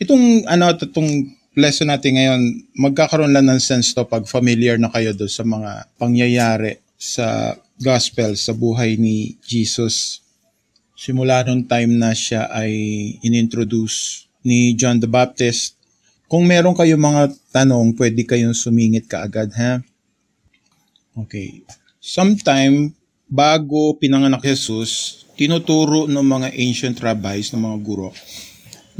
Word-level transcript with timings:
Itong 0.00 0.48
ano, 0.48 0.72
itong 0.72 1.36
lesson 1.60 1.92
natin 1.92 2.16
ngayon, 2.16 2.40
magkakaroon 2.72 3.36
lang 3.36 3.44
ng 3.52 3.60
sense 3.60 3.92
to 3.92 4.08
pag 4.08 4.24
familiar 4.24 4.80
na 4.80 4.88
kayo 4.88 5.12
do 5.12 5.28
sa 5.28 5.44
mga 5.44 5.92
pangyayari 6.00 6.80
sa 6.96 7.52
gospel, 7.76 8.32
sa 8.32 8.56
buhay 8.56 8.96
ni 8.96 9.36
Jesus. 9.44 10.24
Simula 10.96 11.44
nung 11.44 11.68
time 11.68 12.00
na 12.00 12.16
siya 12.16 12.48
ay 12.48 12.72
inintroduce 13.20 14.28
ni 14.40 14.72
John 14.72 15.00
the 15.00 15.08
Baptist. 15.08 15.76
Kung 16.32 16.48
meron 16.48 16.76
kayo 16.76 16.96
mga 16.96 17.36
tanong, 17.52 17.92
pwede 17.96 18.24
kayong 18.24 18.56
sumingit 18.56 19.04
kaagad, 19.04 19.52
ha? 19.56 19.84
Okay. 21.12 21.60
Sometime 22.00 22.96
bago 23.28 24.00
pinanganak 24.00 24.44
Jesus, 24.44 25.22
tinuturo 25.36 26.08
ng 26.08 26.24
mga 26.24 26.48
ancient 26.56 26.96
rabbis, 27.00 27.52
ng 27.52 27.60
mga 27.60 27.78
guro, 27.84 28.12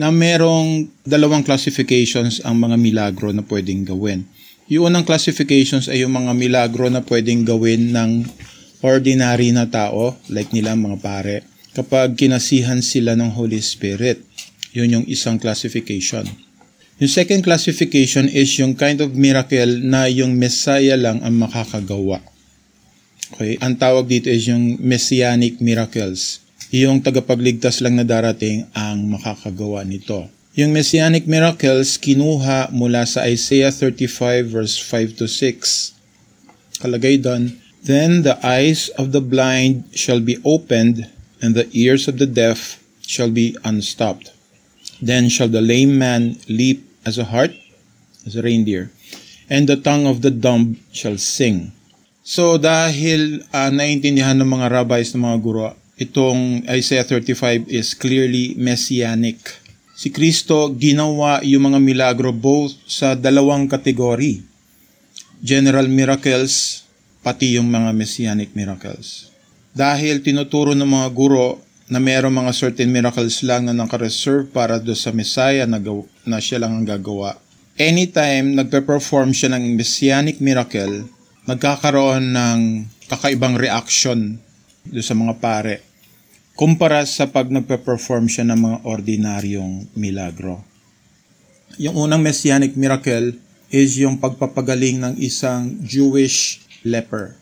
na 0.01 0.09
merong 0.09 0.89
dalawang 1.05 1.45
classifications 1.45 2.41
ang 2.41 2.57
mga 2.57 2.81
milagro 2.81 3.37
na 3.37 3.45
pwedeng 3.45 3.85
gawin. 3.85 4.25
Yung 4.73 4.89
unang 4.89 5.05
classifications 5.05 5.93
ay 5.93 6.09
yung 6.09 6.17
mga 6.17 6.33
milagro 6.33 6.89
na 6.89 7.05
pwedeng 7.05 7.45
gawin 7.45 7.93
ng 7.93 8.25
ordinary 8.81 9.53
na 9.53 9.69
tao, 9.69 10.17
like 10.33 10.57
nila 10.57 10.73
mga 10.73 11.05
pare, 11.05 11.45
kapag 11.77 12.17
kinasihan 12.17 12.81
sila 12.81 13.13
ng 13.13 13.29
Holy 13.37 13.61
Spirit. 13.61 14.25
Yun 14.73 15.05
yung 15.05 15.07
isang 15.11 15.37
classification. 15.37 16.25
Yung 16.97 17.13
second 17.13 17.45
classification 17.45 18.25
is 18.33 18.49
yung 18.57 18.73
kind 18.73 19.05
of 19.05 19.13
miracle 19.13 19.85
na 19.85 20.09
yung 20.09 20.33
Messiah 20.41 20.97
lang 20.97 21.21
ang 21.21 21.37
makakagawa. 21.37 22.25
Okay, 23.37 23.61
ang 23.61 23.77
tawag 23.77 24.09
dito 24.09 24.33
is 24.33 24.49
yung 24.49 24.81
messianic 24.81 25.61
miracles 25.61 26.41
yung 26.71 27.03
tagapagligtas 27.03 27.83
lang 27.83 27.99
na 27.99 28.07
darating 28.07 28.71
ang 28.79 29.11
makakagawa 29.11 29.83
nito. 29.83 30.31
Yung 30.55 30.71
messianic 30.71 31.27
miracles 31.27 31.99
kinuha 31.99 32.71
mula 32.71 33.07
sa 33.07 33.27
Isaiah 33.27 33.75
35 33.75 34.51
verse 34.51 34.79
5 34.79 35.19
to 35.19 35.27
6. 35.27 36.83
Kalagay 36.83 37.19
doon, 37.19 37.59
Then 37.81 38.29
the 38.29 38.37
eyes 38.45 38.93
of 39.01 39.11
the 39.17 39.25
blind 39.25 39.89
shall 39.97 40.21
be 40.21 40.37
opened, 40.45 41.09
and 41.41 41.57
the 41.57 41.65
ears 41.73 42.07
of 42.07 42.21
the 42.21 42.29
deaf 42.29 42.77
shall 43.01 43.33
be 43.33 43.57
unstopped. 43.65 44.37
Then 45.01 45.33
shall 45.33 45.49
the 45.49 45.65
lame 45.65 45.97
man 45.97 46.37
leap 46.45 46.85
as 47.09 47.17
a 47.17 47.33
hart, 47.33 47.57
as 48.29 48.37
a 48.37 48.45
reindeer, 48.45 48.93
and 49.49 49.65
the 49.65 49.81
tongue 49.81 50.05
of 50.05 50.21
the 50.21 50.29
dumb 50.29 50.77
shall 50.93 51.17
sing. 51.17 51.73
So 52.21 52.61
dahil 52.61 53.49
uh, 53.49 53.73
naintindihan 53.73 54.37
ng 54.37 54.51
mga 54.61 54.67
rabbis 54.69 55.17
ng 55.17 55.25
mga 55.25 55.39
guro 55.41 55.73
itong 56.01 56.65
Isaiah 56.65 57.05
35 57.05 57.69
is 57.69 57.93
clearly 57.93 58.57
messianic. 58.57 59.37
Si 59.93 60.09
Kristo 60.09 60.73
ginawa 60.73 61.45
yung 61.45 61.69
mga 61.69 61.79
milagro 61.79 62.33
both 62.33 62.73
sa 62.89 63.13
dalawang 63.13 63.69
kategory. 63.69 64.41
General 65.45 65.85
miracles, 65.85 66.89
pati 67.21 67.61
yung 67.61 67.69
mga 67.69 67.93
messianic 67.93 68.57
miracles. 68.57 69.29
Dahil 69.77 70.25
tinuturo 70.25 70.73
ng 70.73 70.89
mga 70.89 71.09
guro 71.13 71.61
na 71.93 72.01
mayroong 72.01 72.33
mga 72.33 72.53
certain 72.57 72.89
miracles 72.89 73.45
lang 73.45 73.69
na 73.69 73.77
nakareserve 73.77 74.49
para 74.49 74.81
do 74.81 74.97
sa 74.97 75.13
Messiah 75.13 75.69
na, 75.69 75.77
gaw- 75.77 76.09
na 76.25 76.41
siya 76.41 76.65
lang 76.65 76.81
ang 76.81 76.87
gagawa. 76.89 77.37
Anytime 77.77 78.57
nagpe-perform 78.57 79.37
siya 79.37 79.53
ng 79.53 79.77
messianic 79.77 80.41
miracle, 80.41 81.05
nagkakaroon 81.45 82.33
ng 82.33 82.59
kakaibang 83.05 83.61
reaction 83.61 84.41
do 84.89 85.01
sa 85.05 85.13
mga 85.13 85.37
pare 85.41 85.90
kumpara 86.59 87.03
sa 87.07 87.29
pag 87.31 87.51
nagpe-perform 87.51 88.27
siya 88.31 88.45
ng 88.49 88.59
mga 88.59 88.79
ordinaryong 88.87 89.91
milagro. 89.95 90.63
Yung 91.79 91.97
unang 91.97 92.21
messianic 92.21 92.75
miracle 92.75 93.37
is 93.71 93.95
yung 93.97 94.19
pagpapagaling 94.19 94.99
ng 94.99 95.15
isang 95.23 95.79
Jewish 95.81 96.67
leper. 96.83 97.39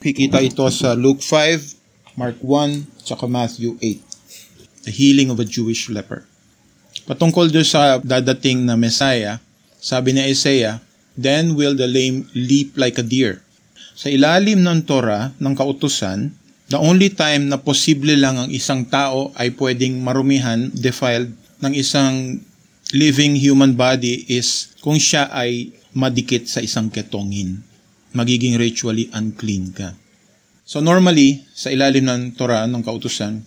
Kikita 0.00 0.40
ito 0.40 0.64
sa 0.72 0.96
Luke 0.96 1.20
5, 1.20 2.16
Mark 2.16 2.40
1, 2.40 3.04
tsaka 3.04 3.28
Matthew 3.28 3.76
8. 3.84 4.88
The 4.88 4.92
healing 4.92 5.28
of 5.28 5.36
a 5.36 5.44
Jewish 5.44 5.92
leper. 5.92 6.24
Patungkol 7.04 7.52
doon 7.52 7.68
sa 7.68 8.00
dadating 8.00 8.64
na 8.64 8.80
Messiah, 8.80 9.36
sabi 9.76 10.16
ni 10.16 10.24
Isaiah, 10.32 10.80
Then 11.20 11.52
will 11.52 11.76
the 11.76 11.84
lame 11.84 12.32
leap 12.32 12.80
like 12.80 12.96
a 12.96 13.04
deer. 13.04 13.44
Sa 13.92 14.08
ilalim 14.08 14.64
ng 14.64 14.88
Torah, 14.88 15.36
ng 15.36 15.52
kautusan, 15.52 16.32
The 16.70 16.78
only 16.78 17.10
time 17.10 17.50
na 17.50 17.58
posible 17.58 18.14
lang 18.14 18.38
ang 18.38 18.46
isang 18.54 18.86
tao 18.86 19.34
ay 19.34 19.58
pwedeng 19.58 19.98
marumihan, 20.06 20.70
defiled, 20.70 21.34
ng 21.58 21.74
isang 21.74 22.38
living 22.94 23.34
human 23.34 23.74
body 23.74 24.22
is 24.30 24.70
kung 24.78 24.94
siya 24.94 25.26
ay 25.34 25.74
madikit 25.90 26.46
sa 26.46 26.62
isang 26.62 26.86
ketongin. 26.86 27.66
Magiging 28.14 28.54
ritually 28.54 29.10
unclean 29.10 29.74
ka. 29.74 29.98
So 30.62 30.78
normally, 30.78 31.42
sa 31.50 31.74
ilalim 31.74 32.06
ng 32.06 32.38
Torah, 32.38 32.70
ng 32.70 32.86
kautusan, 32.86 33.42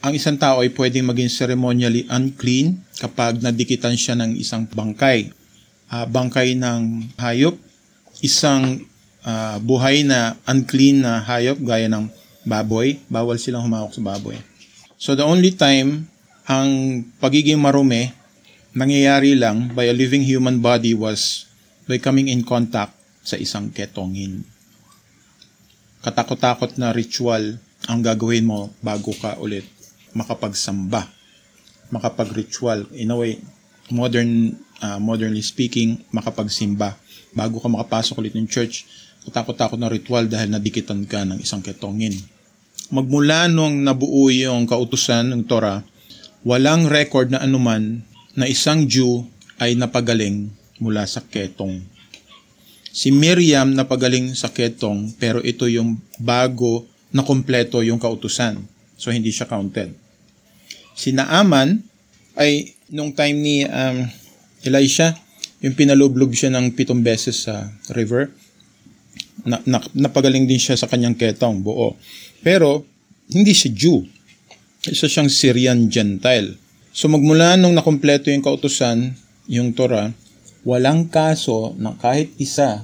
ang 0.00 0.12
isang 0.14 0.38
tao 0.38 0.62
ay 0.62 0.70
pwedeng 0.70 1.10
maging 1.10 1.26
ceremonially 1.26 2.06
unclean 2.06 2.86
kapag 3.02 3.42
nadikitan 3.42 3.98
siya 3.98 4.14
ng 4.14 4.38
isang 4.38 4.70
bangkay. 4.70 5.34
Uh, 5.90 6.06
bangkay 6.06 6.54
ng 6.54 7.10
hayop, 7.18 7.58
isang 8.22 8.86
uh, 9.26 9.58
buhay 9.58 10.06
na 10.06 10.38
unclean 10.46 11.02
na 11.02 11.18
hayop 11.26 11.58
gaya 11.66 11.90
ng 11.90 12.06
baboy, 12.44 13.00
bawal 13.06 13.36
silang 13.36 13.66
humawak 13.66 13.92
sa 13.92 14.02
baboy. 14.02 14.38
So 15.00 15.16
the 15.16 15.24
only 15.24 15.56
time 15.56 16.08
ang 16.44 17.02
pagiging 17.20 17.60
marumi 17.60 18.12
nangyayari 18.76 19.34
lang 19.34 19.74
by 19.74 19.90
a 19.90 19.94
living 19.94 20.22
human 20.22 20.62
body 20.62 20.94
was 20.94 21.46
by 21.90 21.98
coming 21.98 22.30
in 22.30 22.46
contact 22.46 22.94
sa 23.26 23.34
isang 23.34 23.70
ketongin. 23.74 24.46
Katakot-takot 26.00 26.80
na 26.80 26.94
ritual 26.94 27.60
ang 27.90 28.00
gagawin 28.00 28.46
mo 28.46 28.72
bago 28.80 29.12
ka 29.16 29.36
ulit 29.36 29.66
makapagsamba, 30.16 31.06
makapag-ritual. 31.90 32.86
In 32.94 33.10
a 33.10 33.16
way, 33.18 33.38
modern, 33.90 34.58
uh, 34.82 34.98
modernly 34.98 35.42
speaking, 35.42 36.02
makapagsimba. 36.14 36.96
Bago 37.34 37.62
ka 37.62 37.68
makapasok 37.70 38.18
ulit 38.18 38.34
ng 38.34 38.48
church, 38.50 38.86
katakot-takot 39.28 39.76
na 39.76 39.92
ritual 39.92 40.26
dahil 40.26 40.52
nadikitan 40.52 41.04
ka 41.04 41.26
ng 41.26 41.42
isang 41.42 41.60
ketongin. 41.60 42.16
Magmula 42.90 43.46
nung 43.46 43.84
nabuo 43.86 44.32
yung 44.32 44.66
kautusan 44.66 45.30
ng 45.30 45.42
Torah, 45.46 45.84
walang 46.42 46.88
record 46.88 47.30
na 47.30 47.44
anuman 47.44 48.02
na 48.34 48.48
isang 48.48 48.88
Jew 48.88 49.28
ay 49.60 49.76
napagaling 49.76 50.50
mula 50.80 51.04
sa 51.04 51.20
ketong. 51.20 51.84
Si 52.90 53.14
Miriam 53.14 53.70
napagaling 53.70 54.34
sa 54.34 54.50
ketong 54.50 55.14
pero 55.20 55.38
ito 55.46 55.70
yung 55.70 56.00
bago 56.18 56.88
na 57.14 57.22
kompleto 57.22 57.84
yung 57.86 58.02
kautusan. 58.02 58.58
So 58.98 59.14
hindi 59.14 59.30
siya 59.30 59.46
counted. 59.46 59.94
Si 60.98 61.14
Naaman 61.14 61.86
ay 62.34 62.74
nung 62.90 63.14
time 63.14 63.36
ni 63.38 63.56
um, 63.62 64.10
Elisha, 64.66 65.14
yung 65.62 65.76
pinalublob 65.76 66.32
siya 66.34 66.50
ng 66.50 66.74
pitong 66.74 67.04
beses 67.04 67.46
sa 67.46 67.70
river, 67.94 68.32
na, 69.44 69.60
na, 69.64 69.78
napagaling 69.96 70.44
din 70.44 70.60
siya 70.60 70.76
sa 70.76 70.88
kanyang 70.88 71.16
ketong 71.16 71.60
buo. 71.60 71.96
Pero, 72.40 72.84
hindi 73.30 73.54
si 73.54 73.70
Jew. 73.70 74.02
Isa 74.86 75.06
siyang 75.06 75.30
Syrian 75.30 75.86
Gentile. 75.86 76.58
So 76.90 77.06
magmula 77.06 77.54
nung 77.54 77.78
nakompleto 77.78 78.32
yung 78.34 78.42
kautusan, 78.42 79.14
yung 79.46 79.70
Torah, 79.76 80.10
walang 80.66 81.06
kaso 81.06 81.76
na 81.78 81.94
kahit 81.94 82.34
isa 82.42 82.82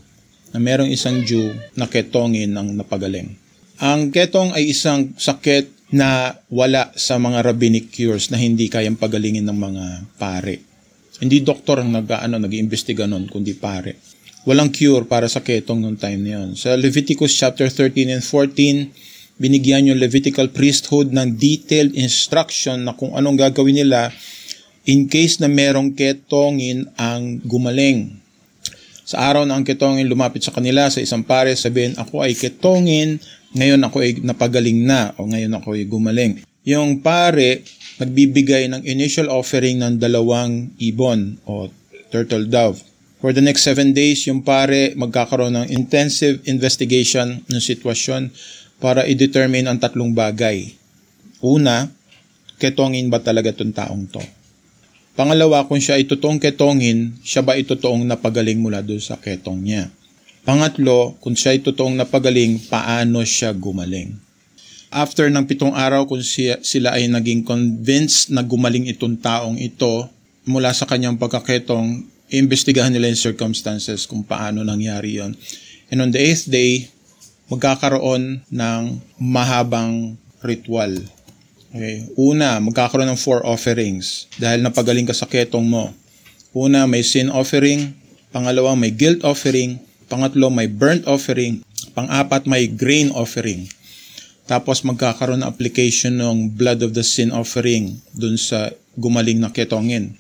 na 0.55 0.59
merong 0.63 0.93
isang 0.93 1.27
Jew 1.27 1.51
na 1.75 1.91
ketongin 1.91 2.55
ng 2.55 2.79
napagaling. 2.79 3.35
Ang 3.83 4.15
ketong 4.15 4.55
ay 4.55 4.71
isang 4.71 5.13
sakit 5.19 5.91
na 5.91 6.39
wala 6.49 6.95
sa 6.95 7.19
mga 7.19 7.43
rabbinic 7.43 7.91
cures 7.91 8.31
na 8.31 8.39
hindi 8.39 8.71
kayang 8.71 8.97
pagalingin 8.99 9.45
ng 9.47 9.59
mga 9.59 9.85
pare. 10.17 10.63
Hindi 11.19 11.43
doktor 11.43 11.83
ang 11.83 11.91
nag-ano, 11.91 12.39
nag-iimbestiga 12.39 13.09
nun, 13.09 13.27
kundi 13.27 13.57
pare 13.57 14.16
walang 14.47 14.71
cure 14.71 15.03
para 15.11 15.27
sa 15.27 15.43
ketong 15.43 15.83
noong 15.83 15.99
time 15.99 16.23
na 16.23 16.31
yun. 16.39 16.55
Sa 16.55 16.79
Leviticus 16.79 17.35
chapter 17.35 17.67
13 17.67 18.15
and 18.15 18.23
14, 18.23 19.43
binigyan 19.43 19.91
yung 19.91 19.99
Levitical 19.99 20.47
priesthood 20.55 21.11
ng 21.11 21.35
detailed 21.35 21.93
instruction 21.99 22.87
na 22.87 22.95
kung 22.95 23.13
anong 23.19 23.43
gagawin 23.43 23.83
nila 23.83 24.15
in 24.87 25.11
case 25.11 25.43
na 25.43 25.51
merong 25.51 25.99
ketongin 25.99 26.87
ang 26.95 27.43
gumaling. 27.43 28.23
Sa 29.03 29.19
araw 29.19 29.43
na 29.43 29.59
ang 29.59 29.67
ketongin 29.67 30.07
lumapit 30.07 30.47
sa 30.47 30.55
kanila 30.55 30.87
sa 30.95 31.03
isang 31.03 31.27
pare, 31.27 31.59
sabihin, 31.59 31.99
ako 31.99 32.23
ay 32.23 32.39
ketongin, 32.39 33.19
ngayon 33.51 33.83
ako 33.83 33.99
ay 33.99 34.23
napagaling 34.23 34.87
na 34.87 35.11
o 35.19 35.27
ngayon 35.27 35.59
ako 35.59 35.75
ay 35.75 35.91
gumaling. 35.91 36.33
Yung 36.63 37.03
pare, 37.03 37.67
nagbibigay 37.99 38.71
ng 38.71 38.83
initial 38.87 39.27
offering 39.27 39.83
ng 39.83 39.99
dalawang 39.99 40.71
ibon 40.79 41.39
o 41.51 41.67
turtle 42.15 42.47
dove 42.47 42.79
For 43.17 43.33
the 43.33 43.41
next 43.41 43.65
seven 43.65 43.97
days, 43.97 44.29
yung 44.29 44.45
pare 44.45 44.93
magkakaroon 44.93 45.57
ng 45.57 45.67
intensive 45.73 46.45
investigation 46.45 47.41
ng 47.49 47.61
sitwasyon 47.61 48.29
para 48.77 49.09
i-determine 49.09 49.65
ang 49.65 49.81
tatlong 49.81 50.13
bagay. 50.13 50.77
Una, 51.41 51.89
ketongin 52.61 53.09
ba 53.09 53.17
talaga 53.17 53.57
itong 53.57 53.73
taong 53.73 54.05
to? 54.13 54.21
Pangalawa, 55.17 55.65
kung 55.65 55.81
siya 55.81 55.97
ay 55.97 56.05
totoong 56.05 56.37
ketongin, 56.37 57.17
siya 57.25 57.41
ba 57.41 57.57
ay 57.57 57.65
totoong 57.65 58.05
napagaling 58.05 58.61
mula 58.61 58.85
doon 58.85 59.01
sa 59.01 59.17
ketong 59.17 59.65
niya? 59.65 59.89
Pangatlo, 60.45 61.17
kung 61.25 61.33
siya 61.33 61.57
ay 61.57 61.65
totoong 61.65 61.97
napagaling, 61.97 62.61
paano 62.69 63.25
siya 63.25 63.57
gumaling? 63.57 64.13
After 64.93 65.33
ng 65.33 65.49
pitong 65.49 65.73
araw, 65.73 66.05
kung 66.05 66.21
siya, 66.21 66.61
sila 66.61 66.93
ay 66.93 67.09
naging 67.09 67.49
convinced 67.49 68.29
na 68.29 68.45
gumaling 68.45 68.93
itong 68.93 69.17
taong 69.17 69.57
ito 69.57 70.05
mula 70.45 70.69
sa 70.77 70.85
kanyang 70.85 71.17
pagkaketong, 71.17 72.05
iimbestigahan 72.31 72.91
nila 72.91 73.11
yung 73.11 73.19
circumstances 73.19 74.05
kung 74.05 74.27
paano 74.27 74.63
nangyari 74.63 75.19
yon. 75.19 75.35
And 75.91 76.03
on 76.03 76.11
the 76.11 76.21
eighth 76.23 76.51
day, 76.51 76.91
magkakaroon 77.47 78.43
ng 78.51 78.83
mahabang 79.23 80.19
ritual 80.43 81.07
Okay. 81.77 82.09
Una, 82.17 82.57
magkakaroon 82.57 83.05
ng 83.13 83.21
four 83.21 83.45
offerings 83.45 84.33
dahil 84.41 84.65
napagaling 84.65 85.05
ka 85.05 85.13
sa 85.13 85.29
ketong 85.29 85.69
mo. 85.69 85.93
Una, 86.57 86.89
may 86.89 87.05
sin 87.05 87.29
offering. 87.29 87.93
Pangalawa, 88.33 88.73
may 88.73 88.89
guilt 88.89 89.21
offering. 89.21 89.77
Pangatlo, 90.09 90.49
may 90.49 90.73
burnt 90.73 91.05
offering. 91.05 91.61
Pang-apat, 91.93 92.49
may 92.49 92.65
grain 92.65 93.13
offering. 93.13 93.69
Tapos 94.49 94.81
magkakaroon 94.89 95.45
ng 95.45 95.51
application 95.53 96.17
ng 96.17 96.57
blood 96.57 96.81
of 96.81 96.97
the 96.97 97.05
sin 97.05 97.29
offering 97.29 98.01
dun 98.17 98.41
sa 98.41 98.73
gumaling 98.97 99.37
na 99.37 99.53
ketongin. 99.53 100.17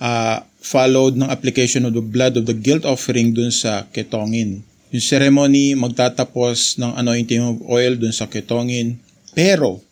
Uh, 0.00 0.40
followed 0.64 1.20
ng 1.20 1.28
application 1.28 1.84
of 1.84 1.92
the 1.92 2.00
blood 2.00 2.40
of 2.40 2.48
the 2.48 2.56
guilt 2.56 2.88
offering 2.88 3.36
dun 3.36 3.52
sa 3.52 3.84
ketongin. 3.92 4.64
Yung 4.88 5.04
ceremony 5.04 5.76
magtatapos 5.76 6.80
ng 6.80 6.96
anointing 6.96 7.44
of 7.44 7.60
oil 7.68 7.92
dun 8.00 8.16
sa 8.16 8.24
ketongin. 8.24 8.96
Pero, 9.36 9.84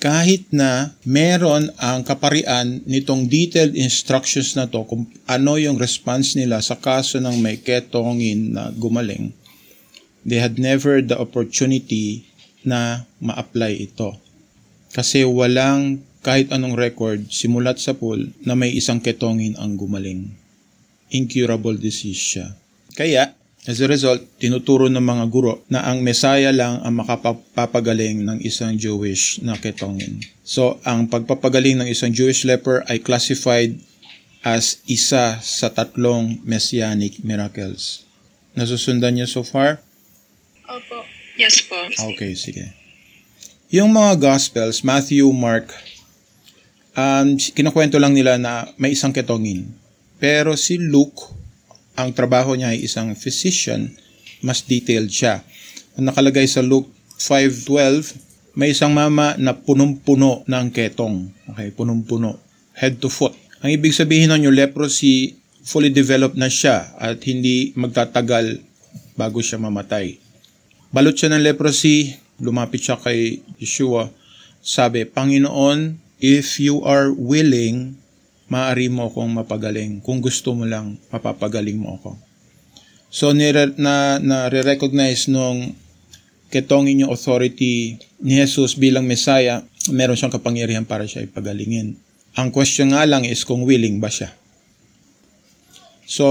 kahit 0.00 0.48
na 0.48 0.96
meron 1.04 1.68
ang 1.76 2.06
kaparian 2.06 2.80
nitong 2.88 3.28
detailed 3.28 3.76
instructions 3.76 4.56
na 4.56 4.64
to 4.64 4.86
kung 4.88 5.04
ano 5.28 5.58
yung 5.60 5.76
response 5.76 6.38
nila 6.38 6.62
sa 6.64 6.78
kaso 6.78 7.20
ng 7.20 7.36
may 7.42 7.60
ketongin 7.60 8.56
na 8.56 8.72
gumaling, 8.72 9.34
they 10.24 10.40
had 10.40 10.56
never 10.56 11.04
the 11.04 11.18
opportunity 11.18 12.24
na 12.62 13.04
ma-apply 13.18 13.74
ito. 13.76 14.16
Kasi 14.94 15.26
walang 15.26 16.00
kahit 16.28 16.52
anong 16.52 16.76
record 16.76 17.32
simulat 17.32 17.80
sa 17.80 17.96
pool 17.96 18.20
na 18.44 18.52
may 18.52 18.68
isang 18.68 19.00
ketongin 19.00 19.56
ang 19.56 19.80
gumaling. 19.80 20.28
Incurable 21.08 21.80
disease 21.80 22.20
siya. 22.20 22.52
Kaya, 22.92 23.32
As 23.68 23.84
a 23.84 23.90
result, 23.90 24.24
tinuturo 24.40 24.88
ng 24.88 25.02
mga 25.02 25.24
guro 25.28 25.60
na 25.68 25.84
ang 25.84 26.00
Messiah 26.00 26.56
lang 26.56 26.80
ang 26.80 27.04
makapapagaling 27.04 28.24
ng 28.24 28.38
isang 28.40 28.72
Jewish 28.80 29.44
na 29.44 29.60
ketongin. 29.60 30.24
So, 30.40 30.80
ang 30.88 31.12
pagpapagaling 31.12 31.76
ng 31.76 31.88
isang 31.92 32.08
Jewish 32.08 32.48
leper 32.48 32.80
ay 32.88 33.04
classified 33.04 33.76
as 34.40 34.80
isa 34.88 35.36
sa 35.44 35.68
tatlong 35.68 36.40
messianic 36.48 37.20
miracles. 37.20 38.08
Nasusundan 38.56 39.20
niyo 39.20 39.28
so 39.28 39.44
far? 39.44 39.84
Opo. 40.64 41.04
Yes 41.36 41.60
po. 41.60 41.76
Okay, 42.16 42.32
sige. 42.38 42.72
Yung 43.68 43.92
mga 43.92 44.16
Gospels, 44.16 44.80
Matthew, 44.80 45.28
Mark, 45.28 45.76
um, 46.98 47.38
kinukwento 47.38 48.02
lang 48.02 48.18
nila 48.18 48.34
na 48.36 48.66
may 48.74 48.98
isang 48.98 49.14
ketongin. 49.14 49.70
Pero 50.18 50.58
si 50.58 50.82
Luke, 50.82 51.30
ang 51.94 52.10
trabaho 52.10 52.58
niya 52.58 52.74
ay 52.74 52.82
isang 52.82 53.14
physician, 53.14 53.94
mas 54.42 54.66
detailed 54.66 55.10
siya. 55.10 55.46
Ang 55.94 56.10
nakalagay 56.10 56.46
sa 56.50 56.62
Luke 56.62 56.90
5.12, 57.22 58.58
may 58.58 58.74
isang 58.74 58.90
mama 58.90 59.38
na 59.38 59.54
punong-puno 59.54 60.42
ng 60.46 60.66
ketong. 60.74 61.30
Okay, 61.54 61.70
punong-puno. 61.70 62.42
Head 62.74 62.98
to 62.98 63.06
foot. 63.06 63.34
Ang 63.62 63.74
ibig 63.74 63.94
sabihin 63.94 64.30
nun, 64.30 64.42
yung 64.50 64.54
leprosy, 64.54 65.38
fully 65.62 65.90
developed 65.90 66.38
na 66.38 66.50
siya 66.50 66.94
at 66.98 67.22
hindi 67.26 67.74
magtatagal 67.74 68.62
bago 69.18 69.42
siya 69.42 69.58
mamatay. 69.62 70.18
Balot 70.94 71.14
siya 71.18 71.34
ng 71.34 71.42
leprosy, 71.42 72.14
lumapit 72.42 72.82
siya 72.82 72.98
kay 72.98 73.42
Yeshua. 73.58 74.10
Sabi, 74.62 75.06
Panginoon, 75.06 76.07
if 76.18 76.58
you 76.58 76.82
are 76.82 77.14
willing, 77.14 77.98
maaari 78.50 78.90
mo 78.90 79.06
akong 79.06 79.30
mapagaling. 79.30 80.02
Kung 80.02 80.18
gusto 80.18 80.54
mo 80.54 80.66
lang, 80.66 80.98
mapapagaling 81.14 81.78
mo 81.78 81.98
ako. 81.98 82.18
So, 83.08 83.32
nire, 83.32 83.72
na, 83.80 84.20
na 84.20 84.52
re-recognize 84.52 85.30
nung 85.30 85.72
ketongin 86.52 87.06
yung 87.06 87.12
authority 87.12 87.96
ni 88.20 88.34
Jesus 88.40 88.76
bilang 88.76 89.08
Messiah, 89.08 89.64
meron 89.88 90.16
siyang 90.16 90.34
kapangyarihan 90.34 90.84
para 90.84 91.08
siya 91.08 91.24
ipagalingin. 91.24 91.96
Ang 92.36 92.48
question 92.52 92.92
nga 92.92 93.04
lang 93.08 93.24
is 93.24 93.44
kung 93.44 93.64
willing 93.64 94.00
ba 94.00 94.12
siya. 94.12 94.32
So, 96.08 96.24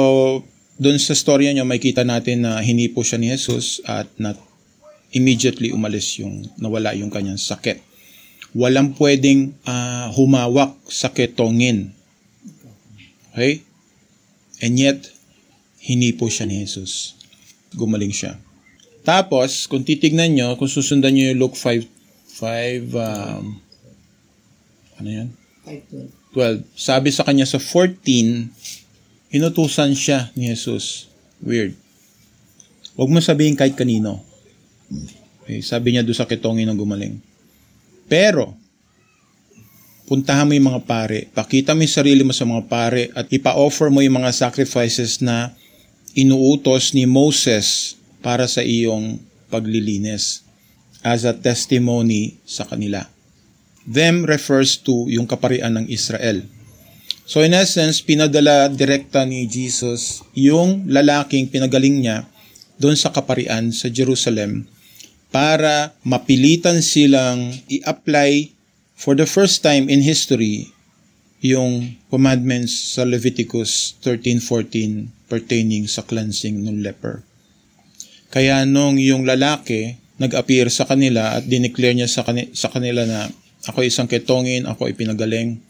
doon 0.78 1.02
sa 1.02 1.18
storya 1.18 1.54
niya, 1.54 1.66
makita 1.66 2.06
natin 2.06 2.46
na 2.46 2.62
hinipo 2.62 3.02
siya 3.02 3.18
ni 3.18 3.34
Jesus 3.34 3.82
at 3.86 4.10
na 4.18 4.38
immediately 5.14 5.74
umalis 5.74 6.22
yung, 6.22 6.46
nawala 6.62 6.94
yung 6.94 7.10
kanyang 7.10 7.42
sakit. 7.42 7.87
Walang 8.58 8.98
pwedeng 8.98 9.54
uh, 9.70 10.10
humawak 10.18 10.74
sa 10.90 11.14
ketongin 11.14 11.94
Okay? 13.38 13.62
And 14.66 14.74
yet, 14.82 15.14
hinipo 15.78 16.26
siya 16.26 16.50
ni 16.50 16.66
Jesus. 16.66 17.14
Gumaling 17.78 18.10
siya. 18.10 18.42
Tapos, 19.06 19.70
kung 19.70 19.86
titignan 19.86 20.34
nyo, 20.34 20.58
kung 20.58 20.66
susundan 20.66 21.14
nyo 21.14 21.30
yung 21.30 21.40
Luke 21.46 21.54
5, 21.54 21.86
5, 22.42 22.98
um, 22.98 23.62
ano 24.98 25.08
yan? 25.08 25.30
5, 25.70 26.34
12. 26.34 26.66
Sabi 26.74 27.14
sa 27.14 27.22
kanya 27.22 27.46
sa 27.46 27.62
14, 27.62 28.50
inutusan 29.38 29.94
siya 29.94 30.34
ni 30.34 30.50
Jesus. 30.50 31.06
Weird. 31.38 31.78
Huwag 32.98 33.14
mo 33.14 33.22
sabihin 33.22 33.54
kahit 33.54 33.78
kanino. 33.78 34.26
Okay, 35.46 35.62
sabi 35.62 35.94
niya 35.94 36.02
doon 36.02 36.18
sa 36.18 36.26
kitongin 36.26 36.66
ng 36.74 36.80
gumaling. 36.82 37.22
Pero, 38.08 38.56
puntahan 40.08 40.48
mo 40.48 40.56
yung 40.56 40.72
mga 40.72 40.84
pare, 40.88 41.28
pakita 41.36 41.76
mo 41.76 41.84
yung 41.84 41.96
sarili 41.96 42.24
mo 42.24 42.32
sa 42.32 42.48
mga 42.48 42.64
pare 42.72 43.12
at 43.12 43.28
ipa-offer 43.28 43.92
mo 43.92 44.00
yung 44.00 44.24
mga 44.24 44.32
sacrifices 44.32 45.20
na 45.20 45.52
inuutos 46.16 46.96
ni 46.96 47.04
Moses 47.04 48.00
para 48.24 48.48
sa 48.48 48.64
iyong 48.64 49.20
paglilinis 49.52 50.48
as 51.04 51.28
a 51.28 51.36
testimony 51.36 52.40
sa 52.48 52.64
kanila. 52.64 53.06
Them 53.84 54.24
refers 54.24 54.80
to 54.84 55.08
yung 55.12 55.28
kaparian 55.28 55.76
ng 55.80 55.86
Israel. 55.92 56.44
So 57.28 57.44
in 57.44 57.52
essence, 57.52 58.00
pinadala 58.00 58.72
direkta 58.72 59.28
ni 59.28 59.48
Jesus 59.52 60.24
yung 60.32 60.88
lalaking 60.88 61.52
pinagaling 61.52 62.00
niya 62.00 62.24
doon 62.80 62.96
sa 62.96 63.12
kaparian 63.12 63.76
sa 63.76 63.92
Jerusalem 63.92 64.64
para 65.30 65.94
mapilitan 66.08 66.80
silang 66.80 67.52
i-apply 67.68 68.52
for 68.98 69.14
the 69.14 69.28
first 69.28 69.62
time 69.62 69.92
in 69.92 70.02
history, 70.02 70.72
yung 71.44 72.00
commandments 72.10 72.98
sa 72.98 73.06
Leviticus 73.06 73.94
13:14 74.02 75.14
pertaining 75.30 75.86
sa 75.86 76.02
cleansing 76.02 76.66
ng 76.66 76.82
leper. 76.82 77.22
Kaya 78.34 78.66
nung 78.66 78.98
yung 78.98 79.24
lalaki 79.24 80.00
nag-appear 80.18 80.68
sa 80.74 80.90
kanila 80.90 81.38
at 81.38 81.46
dineclare 81.46 81.94
niya 81.94 82.10
sa, 82.10 82.26
kanila, 82.26 82.50
sa 82.58 82.74
kanila 82.74 83.06
na 83.06 83.30
ako 83.70 83.86
isang 83.86 84.10
ketongin, 84.10 84.66
ako 84.66 84.90
ay 84.90 84.98
pinagaling, 84.98 85.62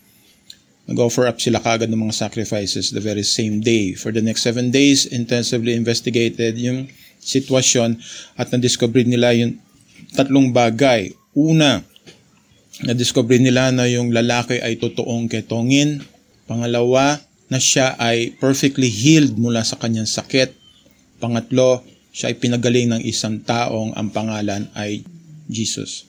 nag-offer 0.88 1.28
up 1.28 1.36
sila 1.44 1.60
kagad 1.60 1.92
ng 1.92 2.00
mga 2.00 2.16
sacrifices 2.16 2.96
the 2.96 3.04
very 3.04 3.28
same 3.28 3.60
day. 3.60 3.92
For 3.92 4.16
the 4.16 4.24
next 4.24 4.48
seven 4.48 4.72
days, 4.72 5.04
intensively 5.04 5.76
investigated 5.76 6.56
yung 6.56 6.88
sitwasyon 7.22 7.98
at 8.40 8.52
na-discover 8.54 9.04
nila 9.04 9.34
yung 9.36 9.60
tatlong 10.14 10.54
bagay. 10.54 11.12
Una, 11.38 11.84
na-discover 12.84 13.42
nila 13.42 13.74
na 13.74 13.90
yung 13.90 14.14
lalaki 14.14 14.62
ay 14.62 14.78
totoong 14.78 15.30
ketongin. 15.30 16.06
Pangalawa, 16.48 17.20
na 17.48 17.60
siya 17.60 17.96
ay 17.96 18.36
perfectly 18.38 18.92
healed 18.92 19.40
mula 19.40 19.64
sa 19.64 19.80
kanyang 19.80 20.08
sakit. 20.08 20.52
Pangatlo, 21.18 21.84
siya 22.12 22.32
ay 22.32 22.36
pinagaling 22.38 22.92
ng 22.92 23.02
isang 23.08 23.40
taong 23.42 23.96
ang 23.96 24.12
pangalan 24.12 24.68
ay 24.76 25.04
Jesus. 25.48 26.06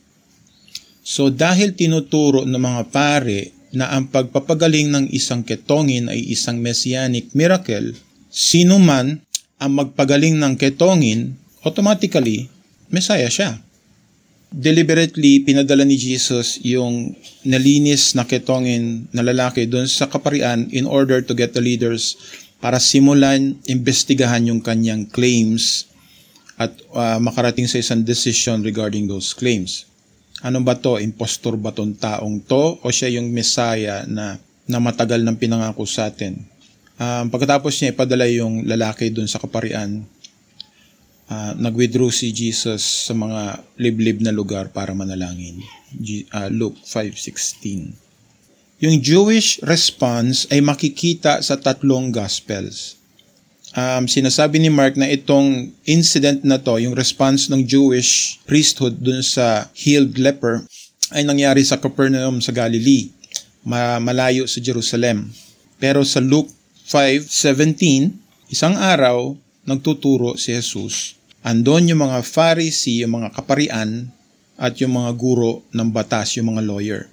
So 1.06 1.30
dahil 1.32 1.72
tinuturo 1.78 2.44
ng 2.44 2.58
mga 2.58 2.82
pare 2.92 3.54
na 3.72 3.92
ang 3.94 4.10
pagpapagaling 4.10 4.92
ng 4.92 5.04
isang 5.14 5.46
ketongin 5.46 6.10
ay 6.10 6.20
isang 6.28 6.58
messianic 6.58 7.32
miracle, 7.32 7.94
sino 8.28 8.76
man 8.76 9.24
ang 9.58 9.72
magpagaling 9.74 10.38
ng 10.38 10.54
ketongin, 10.54 11.34
automatically, 11.66 12.50
Messiah 12.88 13.28
siya 13.28 13.58
deliberately 14.48 15.44
pinadala 15.44 15.84
ni 15.84 16.00
Jesus 16.00 16.56
yung 16.64 17.12
nalinis 17.44 18.16
na 18.16 18.24
ketongin 18.24 19.04
na 19.12 19.20
lalaki 19.20 19.68
doon 19.68 19.84
sa 19.84 20.08
kaparian 20.08 20.64
in 20.72 20.88
order 20.88 21.20
to 21.20 21.36
get 21.36 21.52
the 21.52 21.60
leaders 21.60 22.16
para 22.58 22.80
simulan, 22.80 23.60
investigahan 23.68 24.48
yung 24.48 24.64
kanyang 24.64 25.06
claims 25.06 25.86
at 26.58 26.74
uh, 26.90 27.20
makarating 27.22 27.70
sa 27.70 27.78
isang 27.78 28.02
decision 28.02 28.64
regarding 28.66 29.06
those 29.06 29.30
claims. 29.30 29.86
Ano 30.42 30.64
ba 30.64 30.74
to? 30.74 30.98
Impostor 30.98 31.54
ba 31.54 31.70
tong 31.70 31.94
taong 31.94 32.42
to? 32.48 32.82
O 32.82 32.90
siya 32.90 33.14
yung 33.14 33.30
Messiah 33.30 34.02
na 34.10 34.40
na 34.68 34.78
matagal 34.82 35.22
nang 35.22 35.38
pinangako 35.38 35.86
sa 35.86 36.10
atin. 36.10 36.34
Um, 36.98 37.30
pagkatapos 37.30 37.78
niya 37.78 37.94
ipadala 37.94 38.26
yung 38.26 38.66
lalaki 38.66 39.14
dun 39.14 39.30
sa 39.30 39.38
kaparian, 39.38 40.02
uh, 41.30 41.52
nag-withdraw 41.54 42.10
si 42.10 42.34
Jesus 42.34 43.06
sa 43.06 43.14
mga 43.14 43.62
liblib 43.78 44.18
na 44.18 44.34
lugar 44.34 44.74
para 44.74 44.90
manalangin. 44.90 45.62
G- 45.94 46.26
uh, 46.34 46.50
Luke 46.50 46.74
5.16 46.82 47.94
Yung 48.82 48.98
Jewish 48.98 49.62
response 49.62 50.50
ay 50.50 50.58
makikita 50.58 51.38
sa 51.38 51.54
tatlong 51.54 52.10
Gospels. 52.10 52.98
Um, 53.78 54.10
sinasabi 54.10 54.58
ni 54.58 54.66
Mark 54.72 54.98
na 54.98 55.06
itong 55.06 55.70
incident 55.86 56.42
na 56.42 56.58
to, 56.58 56.82
yung 56.82 56.98
response 56.98 57.46
ng 57.46 57.62
Jewish 57.62 58.42
priesthood 58.42 58.98
dun 58.98 59.22
sa 59.22 59.70
healed 59.70 60.18
leper, 60.18 60.66
ay 61.14 61.22
nangyari 61.22 61.62
sa 61.62 61.78
Capernaum 61.78 62.42
sa 62.42 62.50
Galilee, 62.50 63.14
malayo 64.02 64.50
sa 64.50 64.58
Jerusalem. 64.58 65.30
Pero 65.78 66.02
sa 66.02 66.18
Luke 66.18 66.57
5.17, 66.88 68.16
isang 68.48 68.72
araw, 68.72 69.36
nagtuturo 69.68 70.40
si 70.40 70.56
Jesus. 70.56 71.20
Andon 71.44 71.84
yung 71.84 72.08
mga 72.08 72.24
Pharisee, 72.24 73.04
yung 73.04 73.20
mga 73.20 73.36
kaparian, 73.36 74.08
at 74.56 74.80
yung 74.80 74.96
mga 74.96 75.12
guro 75.20 75.68
ng 75.68 75.92
batas, 75.92 76.40
yung 76.40 76.56
mga 76.56 76.64
lawyer, 76.64 77.12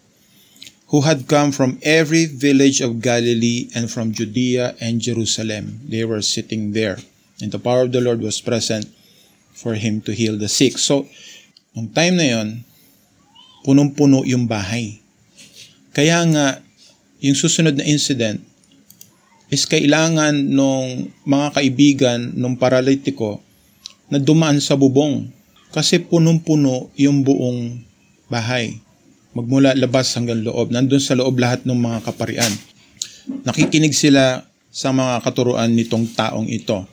who 0.96 1.04
had 1.04 1.28
come 1.28 1.52
from 1.52 1.76
every 1.84 2.24
village 2.24 2.80
of 2.80 3.04
Galilee 3.04 3.68
and 3.76 3.92
from 3.92 4.16
Judea 4.16 4.80
and 4.80 5.04
Jerusalem. 5.04 5.84
They 5.84 6.08
were 6.08 6.24
sitting 6.24 6.72
there, 6.72 6.96
and 7.44 7.52
the 7.52 7.60
power 7.60 7.84
of 7.84 7.92
the 7.92 8.00
Lord 8.00 8.24
was 8.24 8.40
present 8.40 8.88
for 9.52 9.76
him 9.76 10.00
to 10.08 10.16
heal 10.16 10.40
the 10.40 10.48
sick. 10.48 10.80
So, 10.80 11.04
nung 11.76 11.92
time 11.92 12.16
na 12.16 12.32
yon, 12.32 12.64
punong-puno 13.68 14.24
yung 14.24 14.48
bahay. 14.48 15.04
Kaya 15.92 16.24
nga, 16.32 16.64
yung 17.20 17.36
susunod 17.36 17.76
na 17.76 17.84
incident, 17.84 18.55
is 19.54 19.70
kailangan 19.70 20.34
nung 20.34 21.14
mga 21.26 21.48
kaibigan 21.62 22.34
nung 22.34 22.58
paralitiko 22.58 23.42
na 24.10 24.18
dumaan 24.18 24.58
sa 24.62 24.74
bubong 24.74 25.30
kasi 25.70 26.02
punong-puno 26.02 26.90
yung 26.96 27.22
buong 27.22 27.84
bahay. 28.32 28.80
Magmula 29.36 29.76
labas 29.76 30.16
hanggang 30.16 30.42
loob. 30.42 30.72
Nandun 30.72 31.04
sa 31.04 31.20
loob 31.20 31.36
lahat 31.36 31.68
ng 31.68 31.76
mga 31.76 32.00
kaparian. 32.08 32.54
Nakikinig 33.44 33.92
sila 33.92 34.48
sa 34.72 34.96
mga 34.96 35.20
katuruan 35.20 35.72
nitong 35.76 36.16
taong 36.16 36.48
ito. 36.48 36.88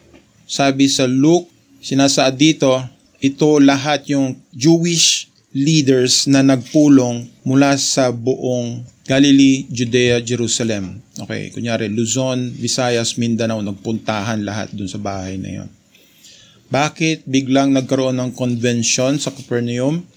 Sabi 0.50 0.90
sa 0.90 1.06
Luke, 1.06 1.46
sinasaad 1.78 2.34
dito, 2.34 2.74
ito 3.22 3.62
lahat 3.62 4.10
yung 4.10 4.34
Jewish 4.50 5.31
leaders 5.52 6.24
na 6.28 6.40
nagpulong 6.40 7.28
mula 7.44 7.76
sa 7.76 8.08
buong 8.08 8.88
Galilee, 9.04 9.68
Judea, 9.68 10.24
Jerusalem. 10.24 11.04
Okay, 11.20 11.52
kunyari 11.52 11.92
Luzon, 11.92 12.48
Visayas, 12.56 13.20
Mindanao, 13.20 13.60
nagpuntahan 13.60 14.40
lahat 14.40 14.72
dun 14.72 14.88
sa 14.88 14.96
bahay 14.96 15.36
na 15.36 15.62
yon. 15.62 15.68
Bakit 16.72 17.28
biglang 17.28 17.76
nagkaroon 17.76 18.16
ng 18.16 18.32
convention 18.32 19.20
sa 19.20 19.28
Capernaum? 19.28 20.08